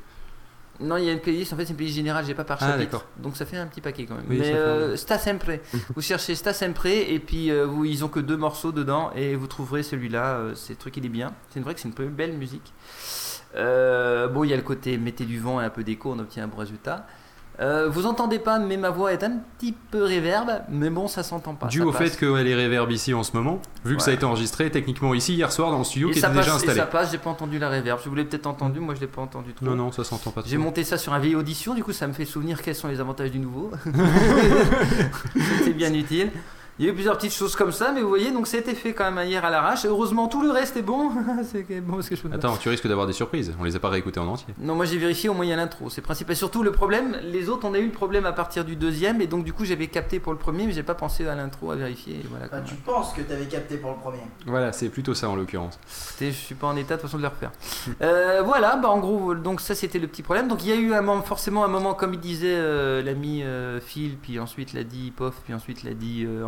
Non, 0.80 0.98
il 0.98 1.06
y 1.06 1.10
a 1.10 1.14
une 1.14 1.20
playlist, 1.20 1.54
en 1.54 1.56
fait, 1.56 1.64
c'est 1.66 1.72
une 1.72 1.78
playlist 1.78 1.96
générale, 1.96 2.26
j'ai 2.26 2.34
pas 2.34 2.44
par 2.44 2.58
Ah, 2.62 2.72
chapitre. 2.72 3.06
Donc 3.18 3.38
ça 3.38 3.46
fait 3.46 3.58
un 3.58 3.68
petit 3.68 3.82
paquet 3.82 4.06
quand 4.06 4.16
même. 4.16 4.26
Oui, 4.30 4.40
Mais 4.40 4.54
euh, 4.54 4.96
Sta 4.98 5.18
Sempre. 5.18 5.60
vous 5.96 6.02
cherchez 6.02 6.36
Sta 6.36 6.54
Sempre 6.54 6.88
et 6.88 7.20
puis 7.20 7.50
euh, 7.50 7.66
vous, 7.66 7.86
ils 7.86 8.04
ont 8.04 8.10
que 8.10 8.20
deux 8.20 8.38
morceaux 8.38 8.72
dedans 8.72 9.12
et 9.16 9.36
vous 9.36 9.48
trouverez 9.48 9.84
celui-là. 9.84 10.36
euh, 10.36 10.56
c'est 10.56 10.74
le 10.74 10.78
truc, 10.80 10.98
il 10.98 11.06
est 11.06 11.10
bien. 11.10 11.34
C'est 11.50 11.60
vrai 11.62 11.74
que 11.74 11.80
c'est 11.80 11.88
une 11.88 12.10
belle 12.10 12.34
musique. 12.34 12.74
Bon, 13.54 14.44
il 14.44 14.50
y 14.50 14.54
a 14.54 14.58
le 14.58 14.62
côté 14.62 14.98
mettez 14.98 15.26
du 15.26 15.40
vent 15.40 15.62
et 15.62 15.64
un 15.66 15.70
peu 15.70 15.84
d'écho, 15.84 16.12
on 16.12 16.20
obtient 16.20 16.44
un 16.44 16.48
bon 16.48 16.58
résultat. 16.58 17.08
Euh, 17.62 17.88
vous 17.90 18.06
entendez 18.06 18.40
pas, 18.40 18.60
mais 18.60 18.76
ma 18.76 18.90
voix 18.90 19.14
est 19.14 19.24
un 19.24 19.38
petit 19.58 19.72
peu 19.72 20.04
réverbe, 20.04 20.62
mais 20.70 20.90
bon, 20.90 21.08
ça 21.08 21.24
s'entend 21.24 21.56
pas. 21.56 21.68
Dû 21.68 21.82
au 21.82 21.92
passe. 21.92 22.12
fait 22.12 22.18
qu'elle 22.20 22.48
est 22.48 22.56
réverb 22.56 22.92
ici 22.92 23.14
en 23.14 23.24
ce 23.24 23.36
moment, 23.36 23.62
vu 23.86 23.96
que 23.96 24.04
ça 24.04 24.12
a 24.12 24.14
été 24.14 24.26
enregistré 24.26 24.70
techniquement 24.70 25.14
ici 25.14 25.36
hier 25.36 25.52
soir 25.52 25.72
dans 25.72 25.78
le 25.78 25.84
studio 25.86 26.10
Et 26.10 26.12
qui 26.12 26.20
était 26.20 26.28
passe, 26.28 26.36
déjà 26.38 26.52
et 26.52 26.56
installé. 26.56 26.80
ça 26.80 26.86
passe, 26.86 27.12
j'ai 27.12 27.18
pas 27.18 27.30
entendu 27.30 27.58
la 27.58 27.70
réverb. 27.70 28.00
Je 28.04 28.10
vous 28.10 28.16
l'ai 28.16 28.26
peut-être 28.26 28.48
entendu, 28.48 28.80
moi 28.82 28.94
je 28.96 29.00
l'ai 29.02 29.08
pas 29.08 29.22
entendu 29.22 29.54
trop. 29.54 29.66
Non, 29.66 29.76
non, 29.76 29.92
ça 29.92 30.04
s'entend 30.04 30.32
pas 30.32 30.42
trop. 30.42 30.50
J'ai 30.50 30.58
monté 30.58 30.84
ça 30.84 30.98
sur 30.98 31.14
un 31.14 31.20
vieil 31.20 31.36
audition, 31.36 31.74
du 31.74 31.84
coup 31.84 31.94
ça 31.94 32.08
me 32.08 32.14
fait 32.14 32.26
souvenir 32.26 32.62
quels 32.62 32.76
sont 32.76 32.90
les 32.90 33.00
avantages 33.00 33.32
du 33.32 33.40
nouveau. 33.40 33.72
C'était 35.60 35.74
bien 35.74 35.94
utile. 35.94 36.32
Il 36.78 36.86
y 36.86 36.90
a 36.90 36.92
eu 36.92 36.94
plusieurs 36.94 37.16
petites 37.18 37.34
choses 37.34 37.56
comme 37.56 37.72
ça, 37.72 37.92
mais 37.94 38.02
vous 38.02 38.10
voyez, 38.10 38.32
donc 38.32 38.48
c'était 38.48 38.76
fait 38.76 38.94
quand 38.94 39.10
même 39.10 39.26
hier 39.28 39.46
à 39.46 39.50
l'arrache. 39.50 39.86
Heureusement, 39.86 40.28
tout 40.28 40.42
le 40.42 40.52
reste 40.52 40.76
est 40.76 40.82
bon. 40.82 41.10
c'est 41.50 41.64
bon 41.82 41.94
parce 41.96 42.10
que 42.10 42.16
je 42.18 42.22
peux 42.22 42.28
pas- 42.30 42.36
Attends, 42.36 42.58
tu 42.58 42.68
risques 42.68 42.88
d'avoir 42.88 43.08
des 43.08 43.14
surprises. 43.14 43.54
On 43.60 43.64
les 43.64 43.76
a 43.78 43.80
pas 43.80 43.88
réécoutés 43.90 44.20
en 44.20 44.28
entier. 44.28 44.54
Non, 44.60 44.76
moi 44.76 44.84
j'ai 44.86 44.98
vérifié 44.98 45.30
au 45.30 45.34
moyen 45.34 45.56
l'intro, 45.56 45.90
c'est 45.90 46.02
principal. 46.02 46.36
Surtout 46.36 46.64
le 46.64 46.74
problème, 46.74 47.18
les 47.24 47.48
autres 47.48 47.66
on 47.66 47.74
a 47.74 47.80
eu 47.80 47.86
le 47.86 47.92
problème 47.94 48.26
à 48.26 48.34
partir 48.34 48.66
du 48.66 48.76
deuxième, 48.76 49.22
et 49.22 49.28
donc 49.28 49.46
du 49.46 49.54
coup 49.54 49.64
j'avais 49.64 49.88
capté 49.88 50.20
pour 50.20 50.34
le 50.34 50.38
premier, 50.38 50.66
mais 50.68 50.74
j'ai 50.74 50.84
pas 50.84 50.96
pensé 50.96 51.26
à 51.26 51.34
l'intro 51.36 51.72
à 51.72 51.76
vérifier. 51.76 52.16
et 52.16 52.26
voilà, 52.30 52.46
Bah, 52.48 52.58
quoi. 52.60 52.68
tu 52.68 52.76
penses 52.76 53.14
que 53.14 53.22
t'avais 53.22 53.46
capté 53.46 53.78
pour 53.78 53.92
le 53.92 53.98
premier? 53.98 54.20
Voilà, 54.46 54.74
c'est 54.74 54.90
plutôt 54.90 55.14
ça 55.14 55.30
en 55.30 55.36
l'occurrence. 55.38 55.80
Écoutez, 56.10 56.32
je 56.32 56.38
suis 56.38 56.56
pas 56.56 56.68
en 56.68 56.76
état 56.76 56.96
de 56.98 57.02
toute 57.02 57.10
façon 57.10 57.18
de 57.18 57.22
le 57.24 57.30
refaire. 57.30 57.52
Euh, 58.02 58.42
voilà, 58.44 58.76
bah 58.76 58.90
en 58.90 58.98
gros, 59.00 59.36
donc 59.36 59.62
ça 59.62 59.74
c'était 59.74 60.00
le 60.00 60.08
petit 60.08 60.22
problème. 60.24 60.48
Donc 60.50 60.64
il 60.64 60.70
y 60.70 60.72
a 60.74 60.76
eu 60.76 60.94
un 60.94 61.02
moment, 61.02 61.22
forcément 61.22 61.64
un 61.64 61.68
moment, 61.70 61.94
comme 61.94 62.14
il 62.14 62.20
disait 62.20 62.56
euh, 62.56 63.02
l'ami 63.02 63.42
euh, 63.44 63.80
Phil, 63.80 64.18
puis 64.22 64.38
ensuite 64.40 64.74
l'a 64.74 64.84
dit 64.84 65.12
Pof, 65.16 65.36
puis 65.46 65.54
ensuite 65.54 65.84
l'a 65.84 65.94
dit 65.94 66.26
euh, 66.28 66.44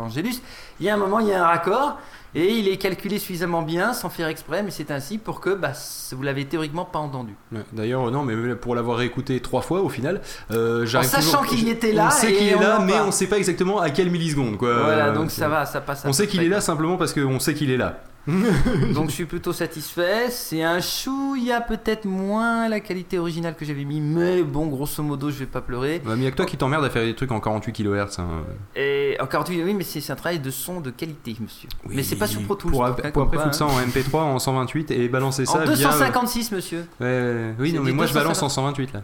Il 0.80 0.86
y 0.86 0.90
a 0.90 0.94
un 0.94 0.96
moment, 0.96 1.18
il 1.20 1.28
y 1.28 1.32
a 1.32 1.42
un 1.42 1.46
raccord, 1.46 1.98
et 2.34 2.46
il 2.58 2.68
est 2.68 2.76
calculé 2.76 3.18
suffisamment 3.18 3.62
bien, 3.62 3.92
sans 3.94 4.10
faire 4.10 4.28
exprès, 4.28 4.62
mais 4.62 4.70
c'est 4.70 4.90
ainsi 4.90 5.16
pour 5.18 5.40
que 5.40 5.50
bah, 5.54 5.72
vous 6.12 6.22
l'avez 6.22 6.44
théoriquement 6.44 6.84
pas 6.84 6.98
entendu. 6.98 7.34
D'ailleurs, 7.72 8.10
non, 8.10 8.22
mais 8.22 8.54
pour 8.54 8.74
l'avoir 8.74 8.98
réécouté 8.98 9.40
trois 9.40 9.62
fois 9.62 9.80
au 9.80 9.88
final, 9.88 10.20
euh, 10.50 10.84
j'arrive 10.86 11.08
En 11.08 11.12
sachant 11.12 11.38
toujours- 11.42 11.46
qu'il 11.56 11.68
était 11.68 11.92
là 11.92 12.08
On 12.08 12.10
sait 12.10 12.32
qu'il 12.32 12.48
est 12.48 12.58
là, 12.58 12.80
mais 12.84 13.00
on 13.00 13.10
sait 13.12 13.26
pas 13.28 13.38
exactement 13.38 13.80
à 13.80 13.90
quelle 13.90 14.10
milliseconde, 14.10 14.58
quoi. 14.58 14.74
Voilà, 14.84 15.06
Euh, 15.06 15.14
donc 15.14 15.30
ça 15.30 15.48
va, 15.48 15.64
ça 15.66 15.80
passe. 15.80 16.04
à 16.04 16.08
On 16.08 16.12
sait 16.12 16.26
qu'il 16.26 16.42
est 16.42 16.48
là 16.48 16.60
simplement 16.60 16.96
parce 16.96 17.12
qu'on 17.14 17.40
sait 17.40 17.54
qu'il 17.54 17.70
est 17.70 17.76
là. 17.78 18.00
Donc 18.94 19.08
je 19.08 19.14
suis 19.14 19.24
plutôt 19.24 19.52
satisfait. 19.52 20.30
C'est 20.30 20.62
un 20.62 20.80
chou, 20.80 21.34
il 21.36 21.44
y 21.44 21.52
a 21.52 21.60
peut-être 21.60 22.04
moins 22.04 22.68
la 22.68 22.80
qualité 22.80 23.18
originale 23.18 23.54
que 23.56 23.64
j'avais 23.64 23.84
mis, 23.84 24.00
mais 24.00 24.42
bon, 24.42 24.66
grosso 24.66 25.02
modo, 25.02 25.30
je 25.30 25.38
vais 25.38 25.46
pas 25.46 25.60
pleurer. 25.62 26.02
Ouais, 26.06 26.14
mais 26.16 26.24
y'a 26.24 26.30
que 26.30 26.36
toi 26.36 26.44
qui 26.46 26.56
t'emmerde 26.56 26.84
à 26.84 26.90
faire 26.90 27.04
des 27.04 27.14
trucs 27.14 27.32
en 27.32 27.40
48 27.40 27.72
kHz. 27.72 28.18
hein. 28.20 28.28
Et 28.76 29.16
encore 29.20 29.44
oui, 29.48 29.62
oui, 29.64 29.74
mais 29.74 29.84
c'est 29.84 30.10
un 30.12 30.16
travail 30.16 30.40
de 30.40 30.50
son 30.50 30.80
de 30.80 30.90
qualité, 30.90 31.36
monsieur. 31.40 31.68
mais 31.88 32.02
c'est 32.02 32.16
pas 32.16 32.26
sur 32.26 32.42
Pro 32.42 32.54
Tools. 32.54 32.70
Pour, 32.72 32.84
donc, 32.86 32.98
ap- 32.98 33.06
hein, 33.06 33.10
pour 33.12 33.22
après 33.22 33.38
foutre 33.38 33.54
ça 33.54 33.64
hein. 33.64 33.68
en 33.68 33.80
MP3 33.88 34.16
en 34.18 34.38
128 34.38 34.90
et 34.90 35.08
balancer 35.08 35.46
ça 35.46 35.54
En 35.54 35.64
via. 35.64 35.88
256, 35.88 36.52
monsieur. 36.52 36.86
Ouais, 37.00 37.06
ouais, 37.06 37.54
oui, 37.58 37.72
non, 37.72 37.82
mais 37.82 37.92
moi 37.92 38.06
je 38.06 38.12
balance 38.14 38.40
250. 38.40 38.44
en 38.44 38.48
128 38.74 38.92
là. 38.92 39.02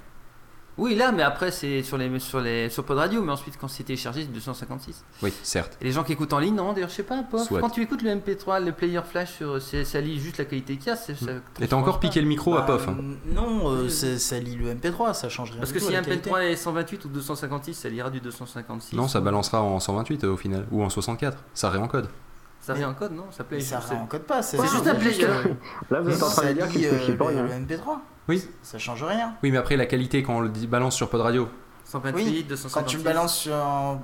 Oui, 0.76 0.96
là, 0.96 1.12
mais 1.12 1.22
après 1.22 1.52
c'est 1.52 1.82
sur 1.84 1.96
les 1.96 2.18
sur 2.18 2.40
les 2.40 2.68
sur 2.68 2.84
Pod 2.84 2.98
Radio, 2.98 3.22
mais 3.22 3.30
ensuite 3.30 3.56
quand 3.60 3.68
c'est 3.68 3.84
téléchargé, 3.84 4.22
c'est 4.22 4.32
256. 4.32 5.04
Oui, 5.22 5.32
certes. 5.44 5.78
Et 5.80 5.84
les 5.84 5.92
gens 5.92 6.02
qui 6.02 6.12
écoutent 6.12 6.32
en 6.32 6.40
ligne, 6.40 6.56
non, 6.56 6.72
d'ailleurs, 6.72 6.88
je 6.88 6.94
sais 6.96 7.02
pas, 7.04 7.22
Pof, 7.22 7.46
Soit. 7.46 7.60
quand 7.60 7.70
tu 7.70 7.80
écoutes 7.82 8.02
le 8.02 8.10
MP3, 8.10 8.58
le 8.64 8.72
player 8.72 9.00
flash 9.08 9.34
sur 9.36 9.62
ça 9.62 10.00
lit 10.00 10.18
juste 10.18 10.38
la 10.38 10.44
qualité 10.46 10.76
qu'il 10.76 10.88
y 10.88 10.90
a, 10.90 10.96
ça. 10.96 11.12
Et 11.60 11.68
t'as 11.68 11.76
encore 11.76 12.00
piqué 12.00 12.20
le 12.20 12.26
micro 12.26 12.54
à 12.56 12.62
Bah, 12.62 12.66
Pof. 12.66 12.88
hein. 12.88 12.96
Non, 13.26 13.70
euh, 13.70 13.88
c'est- 13.88 14.18
ça 14.18 14.38
lit 14.40 14.56
le 14.56 14.70
MP3, 14.74 15.14
ça 15.14 15.28
change 15.28 15.50
rien. 15.52 15.60
Parce 15.60 15.70
du 15.72 15.78
que 15.78 15.84
tout 15.84 15.90
si 15.90 15.94
à 15.94 15.98
un 15.98 16.02
la 16.02 16.06
qualité. 16.08 16.28
MP3 16.30 16.44
est 16.50 16.56
128 16.56 17.04
ou 17.04 17.08
256, 17.08 17.74
ça 17.74 17.88
lira 17.88 18.10
du 18.10 18.20
256. 18.20 18.96
Non, 18.96 19.06
ça 19.06 19.20
balancera 19.20 19.62
en 19.62 19.78
128 19.78 20.24
euh, 20.24 20.32
au 20.32 20.36
final. 20.36 20.66
Ou 20.72 20.82
en 20.82 20.90
64. 20.90 21.38
Ça 21.54 21.70
réencode. 21.70 22.08
Ça 22.60 22.72
réencode, 22.74 23.12
non 23.12 23.26
Ça 23.30 23.44
plaît. 23.44 23.60
Ça 23.60 23.78
réencode 23.78 24.22
pas, 24.22 24.42
c'est 24.42 24.60
juste 24.60 24.86
un 24.86 24.94
player. 24.96 25.26
Là, 25.90 26.00
vous 26.00 26.10
êtes 26.10 26.22
en 26.22 26.30
train 26.30 26.48
de 26.48 26.52
dire 26.54 26.64
Ça 26.64 26.70
lit, 26.70 26.74
qu'il 26.78 26.86
euh, 26.86 26.98
suffit 26.98 27.12
pas 27.16 27.26
rien. 27.28 27.42
le 27.44 27.50
MP3. 27.50 27.98
Oui. 28.28 28.42
Ça 28.62 28.78
change 28.78 29.02
rien. 29.04 29.34
Oui, 29.42 29.50
mais 29.50 29.58
après 29.58 29.76
la 29.76 29.86
qualité 29.86 30.22
quand 30.22 30.36
on 30.36 30.40
le 30.40 30.48
dit- 30.48 30.66
balance 30.66 30.96
sur 30.96 31.08
Pod 31.10 31.20
Radio. 31.20 31.48
128, 31.86 32.24
Oui, 32.24 32.44
256. 32.48 32.72
quand 32.74 32.82
tu 32.90 32.96
le 32.96 33.02
balances 33.02 33.36
sur, 33.38 33.52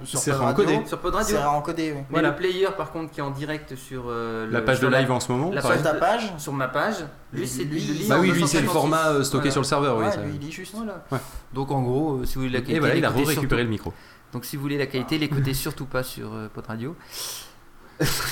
sur 0.04 0.18
C'est 0.20 0.30
Pod 0.32 0.40
réencodé. 0.40 0.74
Radio, 0.74 0.86
Sur 0.88 0.98
Pod 0.98 1.14
Radio. 1.14 1.36
C'est 1.36 1.42
réencodé, 1.42 1.92
oui. 1.92 1.98
Mais 1.98 2.04
Voilà. 2.10 2.28
le 2.28 2.36
player, 2.36 2.68
par 2.76 2.92
contre, 2.92 3.10
qui 3.10 3.20
est 3.20 3.22
en 3.22 3.30
direct 3.30 3.74
sur 3.74 4.04
euh, 4.08 4.46
La 4.50 4.60
page 4.60 4.80
de 4.80 4.86
la- 4.86 5.00
live 5.00 5.10
en 5.10 5.18
ce 5.18 5.32
moment, 5.32 5.50
la 5.50 5.62
page 5.62 5.72
Sur 5.76 5.82
ta 5.82 5.92
de- 5.94 5.98
page 5.98 6.32
sur 6.36 6.52
ma 6.52 6.68
page, 6.68 6.96
lui, 7.32 7.40
Lui, 7.40 7.48
c'est 7.48 7.64
lui, 7.64 7.80
lit 7.80 8.06
Bah 8.08 8.18
oui, 8.20 8.30
lui 8.30 8.46
c'est 8.46 8.60
le 8.60 8.66
256. 8.66 8.72
format 8.72 9.08
euh, 9.08 9.22
stocké 9.24 9.40
Voilà. 9.48 9.50
sur 9.52 9.60
le 9.62 9.66
serveur. 9.66 9.96
oui, 9.96 10.04
Ouais, 10.04 10.12
ça- 10.12 10.20
lui, 10.22 10.32
il 10.34 10.40
lit 10.40 10.52
juste. 10.52 10.74
Voilà. 10.76 11.02
Ouais. 11.10 11.18
Donc 11.54 11.70
en 11.70 11.80
gros, 11.82 12.18
euh, 12.18 12.26
si 12.26 12.34
vous 12.34 12.42
voulez 12.42 12.52
la 12.52 12.58
qualité, 12.60 12.76
Et 12.76 12.80
voilà, 12.80 12.94
il 12.96 13.04
a 13.04 13.08
récupéré 13.08 13.34
surtout- 13.34 13.56
le 13.56 13.64
micro. 13.64 13.92
Donc 14.34 14.44
si 14.44 14.56
vous 14.56 14.62
voulez 14.62 14.78
la 14.78 14.86
qualité, 14.86 15.16
l'écoutez 15.18 15.54
surtout 15.54 15.86
pas 15.86 16.02
sur 16.02 16.30
Pod 16.54 16.66
Radio. 16.66 16.94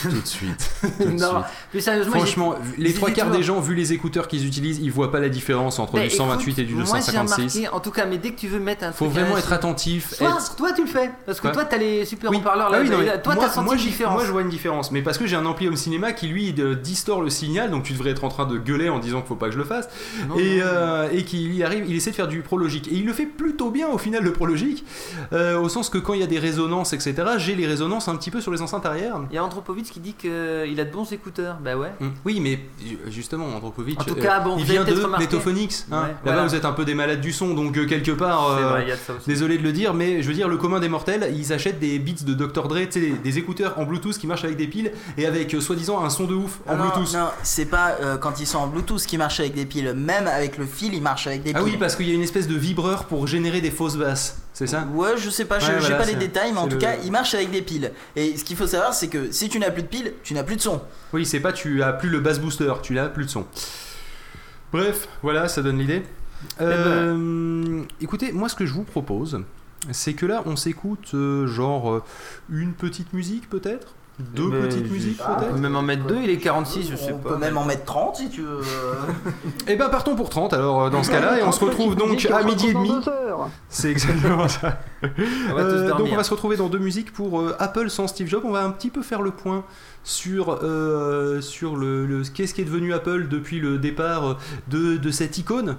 Tout 0.03 0.09
de 0.21 0.27
suite. 0.27 0.71
Tout 0.99 1.05
de 1.05 1.11
non, 1.11 1.29
suite. 1.31 1.45
plus 1.71 1.81
sérieusement, 1.81 2.13
Franchement, 2.17 2.55
les 2.79 2.95
trois 2.95 3.11
quarts 3.11 3.31
des 3.31 3.43
gens, 3.43 3.61
vu 3.61 3.75
les 3.75 3.93
écouteurs 3.93 4.27
qu'ils 4.29 4.47
utilisent, 4.47 4.79
ils 4.79 4.91
voient 4.91 5.11
pas 5.13 5.21
la 5.21 5.29
différence 5.29 5.79
entre 5.79 5.95
Ben, 5.95 6.05
du 6.05 6.11
128 6.11 6.43
écoute, 6.53 6.59
et 6.59 6.65
du 6.65 6.75
Moi, 6.75 6.85
j'ai 6.85 6.93
256. 6.93 7.35
remarqué, 7.59 7.69
en 7.77 7.81
tout 7.81 7.91
cas, 7.91 8.07
mais 8.07 8.19
dès 8.19 8.31
que 8.31 8.39
tu 8.41 8.49
veux 8.49 8.61
mettre 8.61 8.85
un 8.85 8.93
Faut 8.93 9.05
truc 9.07 9.19
vraiment 9.19 9.37
à- 9.37 9.39
être 9.41 9.53
attentif. 9.53 10.15
Soit, 10.15 10.29
être- 10.31 10.57
toi 10.57 10.73
tu 10.73 10.83
le 10.83 10.89
fais, 10.89 11.11
parce 11.27 11.39
que 11.39 11.43
Quoi 11.43 11.51
toi 11.53 11.65
t'as 11.65 11.77
les 11.77 12.05
super 12.05 12.31
Oui. 12.31 12.39
haut-parleurs 12.39 12.69
Ah 12.71 12.77
là, 12.77 12.83
oui, 12.83 12.89
non, 12.91 12.99
toi 13.23 13.35
moi, 13.35 13.49
senti 13.49 13.65
moi, 13.65 13.75
une 13.75 13.81
j'y- 13.81 13.87
différence. 13.89 14.15
Moi 14.15 14.25
je 14.25 14.31
vois 14.33 14.43
une 14.43 14.49
différence, 14.49 14.91
mais 14.91 15.03
parce 15.03 15.19
que 15.19 15.27
j'ai 15.27 15.37
un 15.37 15.45
ampli 15.47 15.69
home 15.69 15.77
cinéma 15.77 16.13
qui 16.13 16.29
lui 16.29 16.55
distord 16.83 17.23
le 17.23 17.31
signal, 17.31 17.71
donc 17.71 17.83
tu 17.85 17.93
devrais 17.93 18.11
être 18.11 18.25
en 18.25 18.29
train 18.29 18.47
de 18.47 18.57
gueuler 18.59 18.89
en 18.89 18.99
disant 18.99 19.19
qu'il 19.21 19.29
faut 19.29 19.35
pas 19.37 19.47
que 19.47 19.53
je 19.53 19.59
le 19.59 19.65
fasse, 19.65 19.89
Non, 20.29 20.37
et, 20.39 20.61
euh, 20.63 21.09
et 21.13 21.25
qu'il 21.25 21.63
arrive, 21.63 21.85
il 21.89 21.95
essaie 21.97 22.11
de 22.11 22.17
faire 22.17 22.29
du 22.29 22.41
prologique, 22.43 22.89
et 22.89 22.95
il 22.95 23.05
le 23.07 23.13
fait 23.13 23.27
plutôt 23.27 23.71
bien 23.71 23.89
au 23.89 23.99
final 23.99 24.23
le 24.23 24.33
prologique, 24.33 24.85
euh, 25.33 25.59
au 25.61 25.69
sens 25.69 25.91
que 25.91 25.99
quand 25.99 26.15
il 26.15 26.21
y 26.21 26.25
a 26.25 26.27
des 26.27 26.39
résonances 26.39 26.93
etc, 26.93 27.15
j'ai 27.39 27.55
les 27.55 27.67
résonances 27.67 28.09
un 28.09 28.17
petit 28.17 28.31
peu 28.31 28.41
sur 28.41 28.51
les 28.53 28.63
enceintes 28.63 28.87
arrière. 28.87 29.21
A 29.59 29.61
Anthropovitch 29.61 29.90
qui 29.90 30.01
dit 30.01 30.12
qu'il 30.14 30.31
a 30.81 30.85
de 30.85 30.90
bons 30.90 31.12
écouteurs, 31.12 31.57
bah 31.62 31.77
ouais. 31.77 31.90
Mm. 32.01 32.09
Oui, 32.25 32.40
mais 32.40 32.59
justement, 33.09 33.47
Andropovitch, 33.47 33.99
En 34.01 34.05
tout 34.05 34.14
cas, 34.14 34.40
bon, 34.40 34.57
il 34.59 34.64
vient 34.64 34.85
de. 34.85 34.94
Netophonix. 35.21 35.87
hein. 35.90 35.97
Ouais, 36.03 36.07
Là-bas, 36.09 36.16
voilà. 36.25 36.47
vous 36.47 36.55
êtes 36.55 36.64
un 36.64 36.73
peu 36.73 36.85
des 36.85 36.94
malades 36.94 37.21
du 37.21 37.33
son, 37.33 37.55
donc 37.55 37.77
euh, 37.77 37.87
quelque 37.87 38.12
part, 38.12 38.49
euh, 38.51 38.68
vrai, 38.71 38.83
il 38.83 38.88
y 38.88 38.92
a 38.92 38.97
de 38.97 39.01
ça 39.01 39.14
aussi. 39.14 39.27
désolé 39.29 39.59
de 39.59 39.62
le 39.62 39.73
dire, 39.73 39.94
mais 39.94 40.23
je 40.23 40.29
veux 40.29 40.35
dire, 40.35 40.49
le 40.49 40.57
commun 40.57 40.81
des 40.81 40.88
mortels, 40.88 41.33
ils 41.37 41.53
achètent 41.53 41.79
des 41.81 41.99
beats 41.99 42.25
de 42.25 42.35
Dr. 42.35 42.68
Dre, 42.68 42.79
tu 42.81 42.92
sais, 42.92 43.01
des, 43.01 43.11
des 43.12 43.38
écouteurs 43.38 43.79
en 43.79 43.85
Bluetooth 43.85 44.16
qui 44.18 44.27
marchent 44.27 44.44
avec 44.44 44.57
des 44.57 44.66
piles 44.68 44.92
et 45.16 45.27
avec 45.27 45.55
euh, 45.55 45.61
soi-disant 45.61 46.03
un 46.05 46.11
son 46.11 46.25
de 46.25 46.35
ouf 46.35 46.61
en 46.66 46.77
Non, 46.77 46.85
non, 46.85 46.90
Bluetooth. 46.90 47.14
Non, 47.14 47.29
c'est 47.42 47.66
pas 47.66 47.97
euh, 48.01 48.16
quand 48.16 48.40
ils 48.40 48.47
sont 48.47 48.59
en 48.59 48.66
Bluetooth 48.68 49.05
qui 49.05 49.18
marchent 49.18 49.40
avec 49.40 49.55
des 49.55 49.66
piles. 49.66 49.92
Même 49.94 50.27
avec 50.27 50.59
le 50.59 50.66
fil, 50.66 50.94
ils 50.94 51.03
marchent 51.03 51.27
avec 51.27 51.42
des 51.42 51.51
piles. 51.53 51.61
Ah 51.61 51.64
oui, 51.64 51.77
parce 51.79 51.97
qu'il 51.97 52.09
y 52.09 52.12
a 52.12 52.14
une 52.14 52.23
espèce 52.23 52.49
de 52.49 52.55
vibreur 52.57 53.05
pour 53.07 53.27
générer 53.27 53.61
des 53.61 53.71
fausses 53.71 53.97
basses, 53.97 54.38
c'est 54.59 54.66
ça 54.66 54.87
Ouais, 54.92 55.16
je 55.16 55.31
sais 55.31 55.44
pas, 55.44 55.57
Ouais, 55.59 55.61
j'ai 55.66 55.79
voilà, 55.79 55.97
pas 55.99 56.05
les 56.05 56.14
détails, 56.16 56.53
mais 56.53 56.59
en 56.59 56.66
tout 56.66 56.75
le- 56.75 56.81
cas, 56.81 56.97
ils 57.05 57.12
marchent 57.12 57.35
avec 57.35 57.51
des 57.51 57.62
piles. 57.62 57.92
Et 58.16 58.37
ce 58.37 58.42
qu'il 58.42 58.57
faut 58.57 58.66
savoir, 58.66 58.92
c'est 58.92 59.07
que 59.09 59.31
si 59.31 59.49
tu 59.49 59.59
n'as 59.61 59.71
plus 59.71 59.83
de 59.83 59.87
piles, 59.88 60.14
tu 60.25 60.35
n'as 60.35 60.42
plus 60.42 60.57
de 60.57 60.61
son. 60.61 60.81
Oui, 61.12 61.25
c'est 61.25 61.40
pas 61.40 61.53
tu 61.53 61.83
as 61.83 61.92
plus 61.92 62.09
le 62.09 62.18
bass 62.21 62.40
booster, 62.40 62.73
tu 62.83 62.94
n'as 62.94 63.09
plus 63.09 63.25
de 63.25 63.31
son. 63.31 63.47
Bref, 64.73 65.09
voilà, 65.23 65.49
ça 65.49 65.62
donne 65.62 65.79
l'idée. 65.79 66.03
Eh 66.61 66.64
ben. 66.64 66.68
Euh, 66.68 67.83
Écoutez, 68.01 68.33
moi 68.33 68.49
ce 68.49 68.55
que 68.55 68.66
je 68.66 68.73
vous 68.73 68.85
propose, 68.85 69.40
c'est 69.92 70.14
que 70.14 70.27
là 70.27 70.42
on 70.47 70.57
s'écoute 70.57 71.11
euh, 71.14 71.47
genre 71.47 71.92
euh, 71.92 72.03
une 72.51 72.73
petite 72.75 73.12
musique 73.12 73.49
peut-être? 73.49 73.94
Deux 74.35 74.51
petites 74.51 74.87
je- 74.87 74.93
musiques 74.93 75.21
On 75.25 75.35
peut 75.37 75.45
peut-être 75.45 75.59
même 75.61 75.77
en 75.77 75.83
mettre 75.83 76.05
deux, 76.07 76.19
il 76.23 76.31
est 76.31 76.39
46, 76.39 76.91
je 76.91 76.97
sais 76.97 77.13
On 77.13 77.19
pas. 77.19 77.31
peut 77.31 77.37
même 77.37 77.57
en 77.57 77.65
mettre 77.65 77.85
30 77.85 78.17
si 78.17 78.29
tu 78.31 78.43
veux. 78.43 78.59
Eh 79.69 79.77
ben 79.77 79.89
partons 79.89 80.17
pour 80.17 80.29
30 80.29 80.55
alors 80.55 80.85
euh, 80.85 80.91
dans 80.91 81.03
ce 81.03 81.11
cas-là 81.11 81.39
et 81.39 81.43
on 81.45 81.53
se 81.53 81.65
retrouve 81.65 81.95
donc 81.95 82.27
à 82.27 82.43
midi 82.43 82.69
et 82.69 82.75
demi. 82.75 82.91
C'est 83.69 83.91
exactement 83.91 84.49
ça. 84.49 84.81
On 85.05 85.55
va 85.55 85.63
tous 85.63 85.69
Euh, 85.71 85.95
donc 85.95 86.09
on 86.13 86.17
va 86.17 86.25
se 86.25 86.31
retrouver 86.31 86.57
dans 86.57 86.69
deux 86.69 86.79
musiques 86.81 87.13
pour 87.13 87.41
euh, 87.41 87.55
Apple 87.61 87.91
sans 87.91 88.09
Steve 88.09 88.27
Jobs. 88.29 88.43
On 88.45 88.51
va 88.51 88.65
un 88.65 88.71
petit 88.71 88.91
peu 88.91 89.03
faire 89.03 89.23
le 89.23 89.31
point 89.31 89.65
sur, 90.03 90.59
euh, 90.63 91.41
sur 91.41 91.77
le, 91.77 92.05
le- 92.07 92.23
qu'est-ce 92.23 92.55
qui 92.55 92.63
est 92.63 92.65
devenu 92.65 92.93
Apple 92.95 93.29
depuis 93.29 93.61
le 93.61 93.79
départ 93.79 94.39
de, 94.69 94.97
de 94.97 95.11
cette 95.13 95.39
icône. 95.39 95.77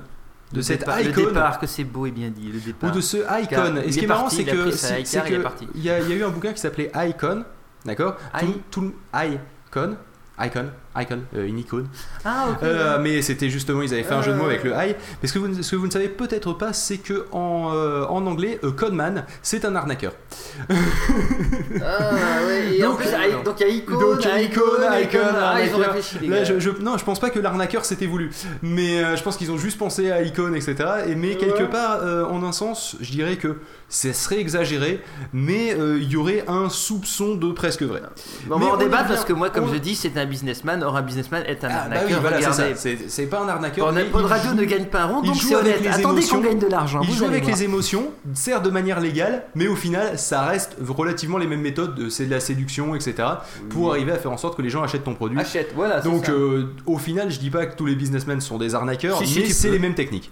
De 0.54 0.58
Le 0.58 0.62
cette 0.62 0.80
départ- 0.80 1.02
icône. 1.02 1.24
Le 1.26 1.30
départ, 1.32 1.60
que 1.60 1.68
c'est 1.68 1.84
beau 1.84 2.06
et 2.06 2.12
bien 2.12 2.30
dit, 2.30 2.50
le 2.52 2.60
départ. 2.60 2.90
ou 2.90 2.96
de 2.96 3.02
ce 3.02 3.18
Car 3.18 3.40
icon. 3.42 3.76
Et 3.78 3.88
il 3.88 3.94
ce 3.94 3.98
qui 3.98 4.00
est 4.00 4.04
est 4.06 4.08
marrant, 4.08 4.30
c'est 4.30 4.46
que 4.46 4.72
c'est 4.72 5.02
il 5.02 5.06
que 5.06 5.78
y, 5.80 5.90
a, 5.90 6.00
il 6.00 6.10
y 6.10 6.14
a 6.14 6.16
eu 6.16 6.24
un 6.24 6.30
bouquin 6.30 6.54
qui 6.54 6.60
s'appelait 6.62 6.92
Icon, 6.96 7.44
d'accord 7.86 8.16
I- 8.42 8.46
Tout, 8.72 8.94
Icon, 9.14 9.96
Icon, 10.42 10.68
icon, 10.98 11.20
euh, 11.36 11.46
une 11.48 11.60
icône. 11.60 11.88
Ah, 12.24 12.46
ok. 12.52 12.64
Euh, 12.64 12.98
mais 13.02 13.22
c'était 13.22 13.50
justement, 13.50 13.82
ils 13.82 13.94
avaient 13.94 14.04
fait 14.04 14.14
un 14.14 14.22
jeu 14.22 14.32
de 14.32 14.38
mots 14.38 14.46
avec 14.46 14.64
le 14.64 14.72
high. 14.72 14.96
Mais 15.22 15.28
ce 15.28 15.34
que 15.34 15.40
vous, 15.40 15.50
ne- 15.50 15.62
ce 15.62 15.72
que 15.72 15.76
vous 15.76 15.86
ne 15.88 15.92
savez 15.92 16.08
peut-être 16.08 16.54
pas, 16.54 16.72
c'est 16.72 16.98
que 16.98 17.26
en, 17.34 17.72
euh, 17.74 18.06
en 18.06 18.26
anglais, 18.26 18.58
euh, 18.64 18.72
Codeman, 18.72 19.26
c'est 19.42 19.66
un 19.66 19.76
arnaqueur. 19.76 20.14
Ah, 20.70 22.46
ouais, 22.48 22.78
et 22.78 22.84
en 22.86 22.90
Donc, 22.92 23.00
plus, 23.00 23.10
I- 23.10 23.44
donc 23.44 23.60
il 23.60 23.68
y 23.68 23.70
a 23.70 23.74
Icon, 23.74 24.00
Donc, 24.00 24.20
Icon, 24.24 24.38
Icon, 24.38 24.62
Icon, 24.74 25.00
Icon, 25.02 25.20
ah, 25.38 25.62
ils 25.62 25.76
ont 25.76 25.78
réfléchi, 25.80 26.20
les 26.22 26.28
Là, 26.28 26.38
gars. 26.38 26.44
je, 26.46 26.60
je- 26.60 26.70
non, 26.82 26.98
je 26.98 27.04
pense 27.06 27.20
pas 27.20 27.30
que 27.30 27.40
l'arnaqueur 27.40 27.86
c'était 27.86 28.06
voulu, 28.08 28.32
mais 28.62 29.04
euh, 29.04 29.16
je 29.16 29.24
pense 29.24 29.38
qu'ils 29.38 29.52
ont 29.52 29.58
juste 29.58 29.78
pensé 29.78 30.12
à 30.12 30.22
Icon, 30.22 30.54
etc. 30.54 30.76
Et 31.08 31.16
mais 31.16 31.36
quelque 31.36 31.64
part, 31.64 32.00
en 32.32 32.44
un 32.44 32.52
sens, 32.52 32.96
je 33.02 33.12
dirais 33.12 33.36
que 33.38 33.58
ce 33.90 34.14
serait 34.14 34.40
exagéré, 34.40 35.02
mais 35.34 35.74
euh, 35.74 36.00
il 36.02 36.10
y 36.10 36.16
aurait 36.16 36.46
un 36.48 36.70
soupçon 36.70 37.36
de 37.36 37.52
presque 37.52 37.82
vrai. 37.84 38.02
Bon, 38.48 38.56
on 38.56 38.60
Mais 38.60 38.66
va 38.66 38.72
en 38.72 38.76
on 38.76 38.78
débattre 38.78 39.08
parce 39.10 39.26
que 39.26 39.34
moi, 39.34 39.50
comme 39.50 39.66
On- 39.66 39.74
je 39.74 39.78
dis, 39.80 39.96
c'est 39.96 40.16
un 40.18 40.26
businessman. 40.26 40.84
Or, 40.84 40.96
un 40.96 41.02
businessman 41.02 41.44
est 41.46 41.64
un 41.64 41.68
Ah, 41.70 41.72
bah 41.72 41.82
arnaqueur. 41.98 42.08
oui, 42.10 42.16
voilà, 42.22 42.54
c'est 43.08 43.26
pas 43.26 43.40
un 43.42 43.48
arnaqueur. 43.50 43.92
Mais 43.92 44.04
Pod 44.06 44.26
Radio 44.26 44.54
ne 44.54 44.64
gagne 44.64 44.86
pas 44.86 45.02
un 45.02 45.06
rond, 45.08 45.22
donc 45.22 45.36
c'est 45.36 45.56
honnête. 45.56 45.82
Attendez 45.92 46.22
qu'on 46.24 46.40
gagne 46.40 46.60
de 46.60 46.68
l'argent. 46.68 47.02
Il 47.04 47.14
joue 47.14 47.26
avec 47.26 47.44
voir. 47.44 47.56
les 47.56 47.64
émotions, 47.64 48.12
certes 48.34 48.64
de 48.64 48.70
manière 48.70 49.00
légale, 49.00 49.44
mais 49.56 49.68
au 49.68 49.76
final, 49.76 50.18
ça 50.20 50.44
reste 50.46 50.78
relativement 50.88 51.38
les 51.38 51.48
mêmes 51.48 51.62
méthodes. 51.62 51.96
de- 51.96 52.10
C'est 52.10 52.26
de 52.26 52.32
la 52.32 52.40
séduction, 52.40 52.94
etc. 52.96 53.16
Pour 53.70 53.92
arriver 53.92 54.12
à 54.12 54.16
faire 54.18 54.32
en 54.32 54.38
sorte 54.38 54.56
que 54.58 54.62
les 54.62 54.70
gens 54.70 54.84
achètent 54.84 55.04
ton 55.04 55.16
produit. 55.16 55.40
Achète, 55.40 55.72
voilà. 55.76 56.02
Donc, 56.02 56.30
euh, 56.30 56.66
au 56.86 56.98
final, 56.98 57.32
je 57.32 57.40
dis 57.40 57.50
pas 57.50 57.66
que 57.66 57.76
tous 57.76 57.86
les 57.86 57.96
businessmen 57.96 58.40
sont 58.42 58.58
des 58.58 58.76
arnaqueurs, 58.76 59.18
Si, 59.24 59.40
mais 59.40 59.50
c'est 59.50 59.72
les 59.72 59.80
mêmes 59.80 59.96
techniques. 59.96 60.32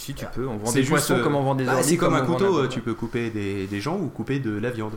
Si 0.00 0.14
tu 0.14 0.24
peux, 0.34 0.46
on 0.48 0.56
vend 0.56 0.72
des 0.72 0.82
poissons 0.82 1.14
euh, 1.14 1.22
comme 1.22 1.36
on 1.36 1.42
vend 1.42 1.54
des 1.54 1.64
bah, 1.64 1.82
C'est 1.82 1.96
comme 1.98 2.14
un 2.14 2.22
couteau, 2.24 2.58
euh, 2.60 2.68
tu 2.68 2.80
peux 2.80 2.94
couper 2.94 3.28
des, 3.30 3.66
des 3.66 3.80
gens 3.80 3.98
ou 3.98 4.08
couper 4.08 4.38
de 4.38 4.50
la 4.58 4.70
viande 4.70 4.94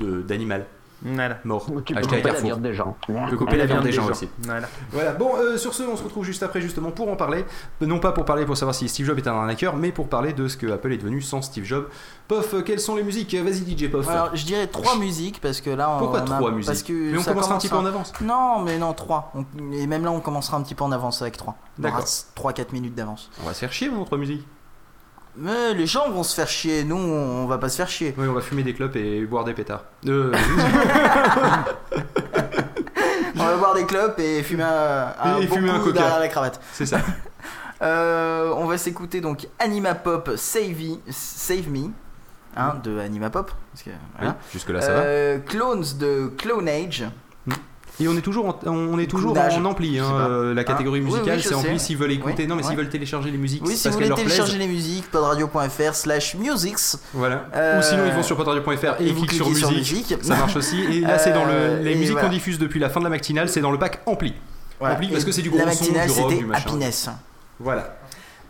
de- 0.00 0.22
d'animal 0.22 0.64
Voilà. 1.04 1.38
mort. 1.44 1.66
Tu 1.84 1.94
peux 1.94 2.00
couper 2.00 2.22
la 2.22 2.40
viande 2.40 2.62
des 2.62 2.74
gens. 2.74 2.96
Tu 3.06 3.12
peux 3.30 3.36
couper 3.36 3.56
la 3.56 3.66
viande 3.66 3.84
des 3.84 3.92
gens 3.92 4.08
aussi. 4.08 4.28
Voilà. 4.42 4.68
Voilà, 4.90 5.12
bon, 5.12 5.32
euh, 5.36 5.56
sur 5.58 5.74
ce, 5.74 5.82
on 5.82 5.96
se 5.96 6.02
retrouve 6.02 6.24
juste 6.24 6.42
après, 6.42 6.60
justement, 6.60 6.90
pour 6.90 7.10
en 7.10 7.16
parler. 7.16 7.44
Non 7.80 7.98
pas 7.98 8.12
pour 8.12 8.24
parler 8.24 8.44
pour 8.46 8.56
savoir 8.56 8.74
si 8.74 8.88
Steve 8.88 9.06
Jobs 9.06 9.18
est 9.18 9.28
un 9.28 9.34
arnaqueur, 9.34 9.76
mais 9.76 9.92
pour 9.92 10.08
parler 10.08 10.32
de 10.32 10.48
ce 10.48 10.56
que 10.56 10.66
Apple 10.72 10.92
est 10.92 10.96
devenu 10.98 11.20
sans 11.20 11.42
Steve 11.42 11.64
Jobs. 11.64 11.88
Pof, 12.28 12.54
euh, 12.54 12.62
quelles 12.62 12.80
sont 12.80 12.96
les 12.96 13.02
musiques? 13.02 13.34
Vas-y, 13.34 13.76
DJ 13.76 13.90
Pof. 13.90 14.08
Alors, 14.08 14.34
je 14.34 14.44
dirais 14.46 14.66
trois 14.66 14.96
musiques 14.96 15.40
parce 15.40 15.60
que 15.60 15.70
là. 15.70 15.90
on- 15.90 15.98
Pourquoi 15.98 16.20
on 16.26 16.30
a- 16.30 16.36
trois 16.38 16.50
musiques? 16.50 16.66
Parce 16.66 16.82
que 16.82 16.92
Mais 16.92 17.18
on 17.18 17.22
commencera 17.22 17.54
un 17.54 17.58
petit 17.58 17.68
peu 17.68 17.76
en 17.76 17.78
commence 17.80 17.94
avance. 17.94 18.12
Non, 18.22 18.60
mais 18.60 18.78
non, 18.78 18.92
trois. 18.94 19.30
On- 19.34 19.44
Et 19.72 19.86
même 19.86 20.04
là, 20.04 20.10
on 20.10 20.20
commencera 20.20 20.56
un 20.56 20.62
petit 20.62 20.74
peu 20.74 20.84
en 20.84 20.92
avance 20.92 21.20
avec 21.22 21.36
trois. 21.36 21.56
D'accord. 21.78 22.04
3-4 22.34 22.72
minutes 22.72 22.94
d'avance. 22.94 23.30
On 23.42 23.46
va 23.46 23.52
se 23.54 23.58
faire 23.60 23.72
chier, 23.72 23.90
dans 23.90 24.04
trois 24.04 24.16
musiques. 24.18 24.46
Mais 25.36 25.74
les 25.74 25.86
gens 25.86 26.10
vont 26.10 26.22
se 26.22 26.34
faire 26.34 26.48
chier. 26.48 26.84
Nous, 26.84 26.96
on 26.96 27.46
va 27.46 27.58
pas 27.58 27.68
se 27.68 27.76
faire 27.76 27.88
chier. 27.88 28.14
Oui, 28.16 28.26
on 28.28 28.32
va 28.32 28.40
fumer 28.40 28.62
des 28.62 28.72
clopes 28.74 28.94
et 28.96 29.24
boire 29.26 29.44
des 29.44 29.52
pétards. 29.54 29.84
Euh, 30.06 30.32
On 33.36 33.44
va 33.44 33.56
boire 33.56 33.74
des 33.74 33.84
clopes 33.84 34.18
et 34.20 34.42
fumer 34.42 34.62
un, 34.62 35.38
Et 35.40 35.46
bon 35.46 35.56
fumer 35.56 35.70
un 35.70 35.78
coup 35.78 35.86
coca. 35.86 35.98
derrière 35.98 36.20
la 36.20 36.28
cravate. 36.28 36.60
C'est 36.72 36.86
ça. 36.86 36.98
Euh, 37.82 38.54
on 38.56 38.66
va 38.66 38.78
s'écouter 38.78 39.20
donc 39.20 39.46
Anima 39.58 39.94
Pop 39.94 40.30
Save, 40.36 40.70
Me- 40.80 41.00
Save 41.10 41.68
Me 41.68 41.88
hein, 42.56 42.76
de 42.82 42.98
Anima 42.98 43.28
Pop. 43.28 43.50
Parce 43.72 43.82
que, 43.82 43.90
voilà. 44.16 44.36
Oui, 44.38 44.44
jusque-là, 44.52 44.80
ça 44.80 44.92
va. 44.94 45.00
Euh, 45.00 45.38
Clones 45.40 45.84
de 45.98 46.28
Clonage. 46.38 47.04
Et 48.00 48.08
on 48.08 48.16
est 48.16 48.22
toujours 48.22 48.46
en, 48.46 48.58
on 48.66 48.98
est 48.98 49.06
toujours 49.06 49.38
en 49.38 49.64
ampli. 49.64 50.00
hein, 50.00 50.06
euh, 50.12 50.52
la 50.52 50.64
catégorie 50.64 50.98
Oui, 51.00 51.06
musicale, 51.06 51.36
oui, 51.36 51.42
je 51.42 51.48
c'est 51.48 51.54
ampli. 51.54 51.78
S'ils 51.78 51.96
veulent 51.96 52.10
écouter, 52.10 52.42
Oui, 52.42 52.48
non, 52.48 52.56
mais 52.56 52.64
s'ils 52.64 52.76
veulent 52.76 52.88
télécharger 52.88 53.30
les 53.30 53.38
musiques, 53.38 53.62
Oui, 53.64 53.76
si 53.76 53.84
parce 53.84 53.94
vous 53.96 54.02
voulez 54.02 54.14
télécharger 54.14 54.58
les 54.58 54.66
musiques, 54.66 55.08
podradio.fr 55.12 55.94
slash 55.94 56.34
musics. 56.34 56.96
Voilà. 57.12 57.44
Euh, 57.54 57.78
Ou 57.78 57.82
sinon, 57.82 58.02
ils 58.06 58.12
vont 58.12 58.22
sur 58.24 58.36
potradio.fr 58.36 59.00
et, 59.00 59.08
et 59.08 59.12
cliquent 59.12 59.32
sur 59.32 59.56
sur 59.56 59.70
musique. 59.70 60.14
Ça 60.22 60.34
marche 60.36 60.56
aussi. 60.56 60.80
Et 60.82 61.00
là, 61.02 61.18
c'est 61.18 61.32
dans 61.32 61.44
le, 61.44 61.52
Euh, 61.52 61.82
les 61.82 61.94
musiques 61.94 62.12
voilà. 62.12 62.26
qu'on 62.28 62.34
diffuse 62.34 62.58
depuis 62.58 62.80
la 62.80 62.90
fin 62.90 62.98
de 62.98 63.04
la 63.04 63.10
matinale, 63.10 63.48
c'est 63.48 63.60
dans 63.60 63.70
le 63.70 63.78
pack 63.78 64.00
ampli. 64.06 64.34
Voilà. 64.80 64.96
Ampli 64.96 65.08
parce 65.08 65.24
que 65.24 65.30
c'est 65.30 65.42
du 65.42 65.50
la 65.50 65.64
gros 65.64 65.72
son, 65.72 65.84
du 65.84 65.92
matinale, 65.92 66.10
rock, 66.10 66.36
du 66.36 66.44
machin. 66.46 66.62
Happiness. 66.66 67.08
Voilà. 67.60 67.96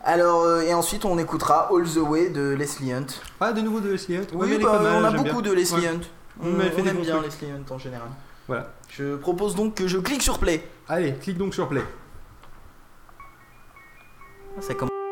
Alors, 0.03 0.61
et 0.61 0.73
ensuite, 0.73 1.05
on 1.05 1.17
écoutera 1.19 1.69
All 1.71 1.83
the 1.83 1.97
Way 1.97 2.29
de 2.29 2.55
Leslie 2.57 2.93
Hunt. 2.93 3.05
Ah, 3.39 3.53
de 3.53 3.61
nouveau 3.61 3.79
de 3.79 3.89
Leslie 3.91 4.17
Hunt 4.17 4.27
Oui, 4.33 4.57
bah, 4.61 4.81
on 4.99 5.03
a 5.03 5.11
beaucoup 5.11 5.41
de 5.43 5.51
Leslie. 5.51 5.85
Hunt. 5.85 6.01
On, 6.43 6.47
aime 6.47 6.97
bien. 7.01 7.21
Leslie 7.21 7.51
Hunt 7.51 7.71
en 7.73 7.77
général. 7.77 8.07
Voilà. 8.47 8.73
Je 8.89 9.15
propose 9.15 9.55
donc 9.55 9.75
que 9.75 9.87
je 9.87 9.97
clique 9.97 10.21
sur 10.21 10.39
play. 10.39 10.67
Allez, 10.87 11.13
clique 11.15 11.37
donc 11.37 11.53
sur 11.53 11.67
play. 11.67 11.83
Ça 14.59 14.73
commence. 14.73 15.04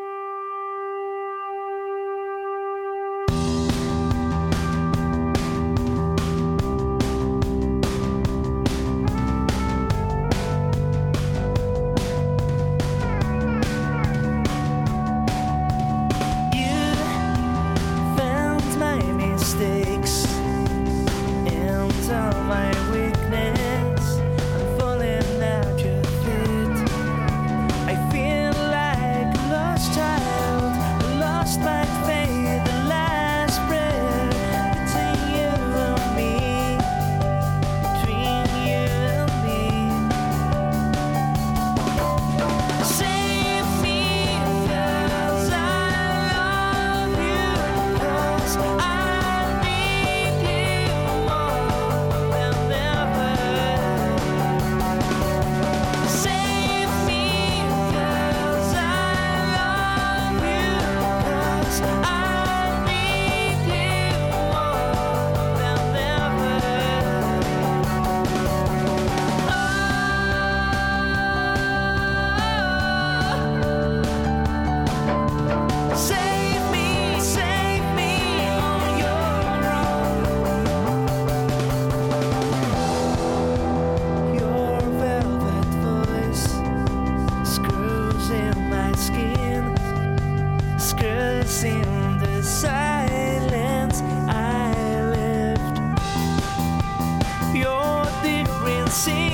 sing. 98.94 99.33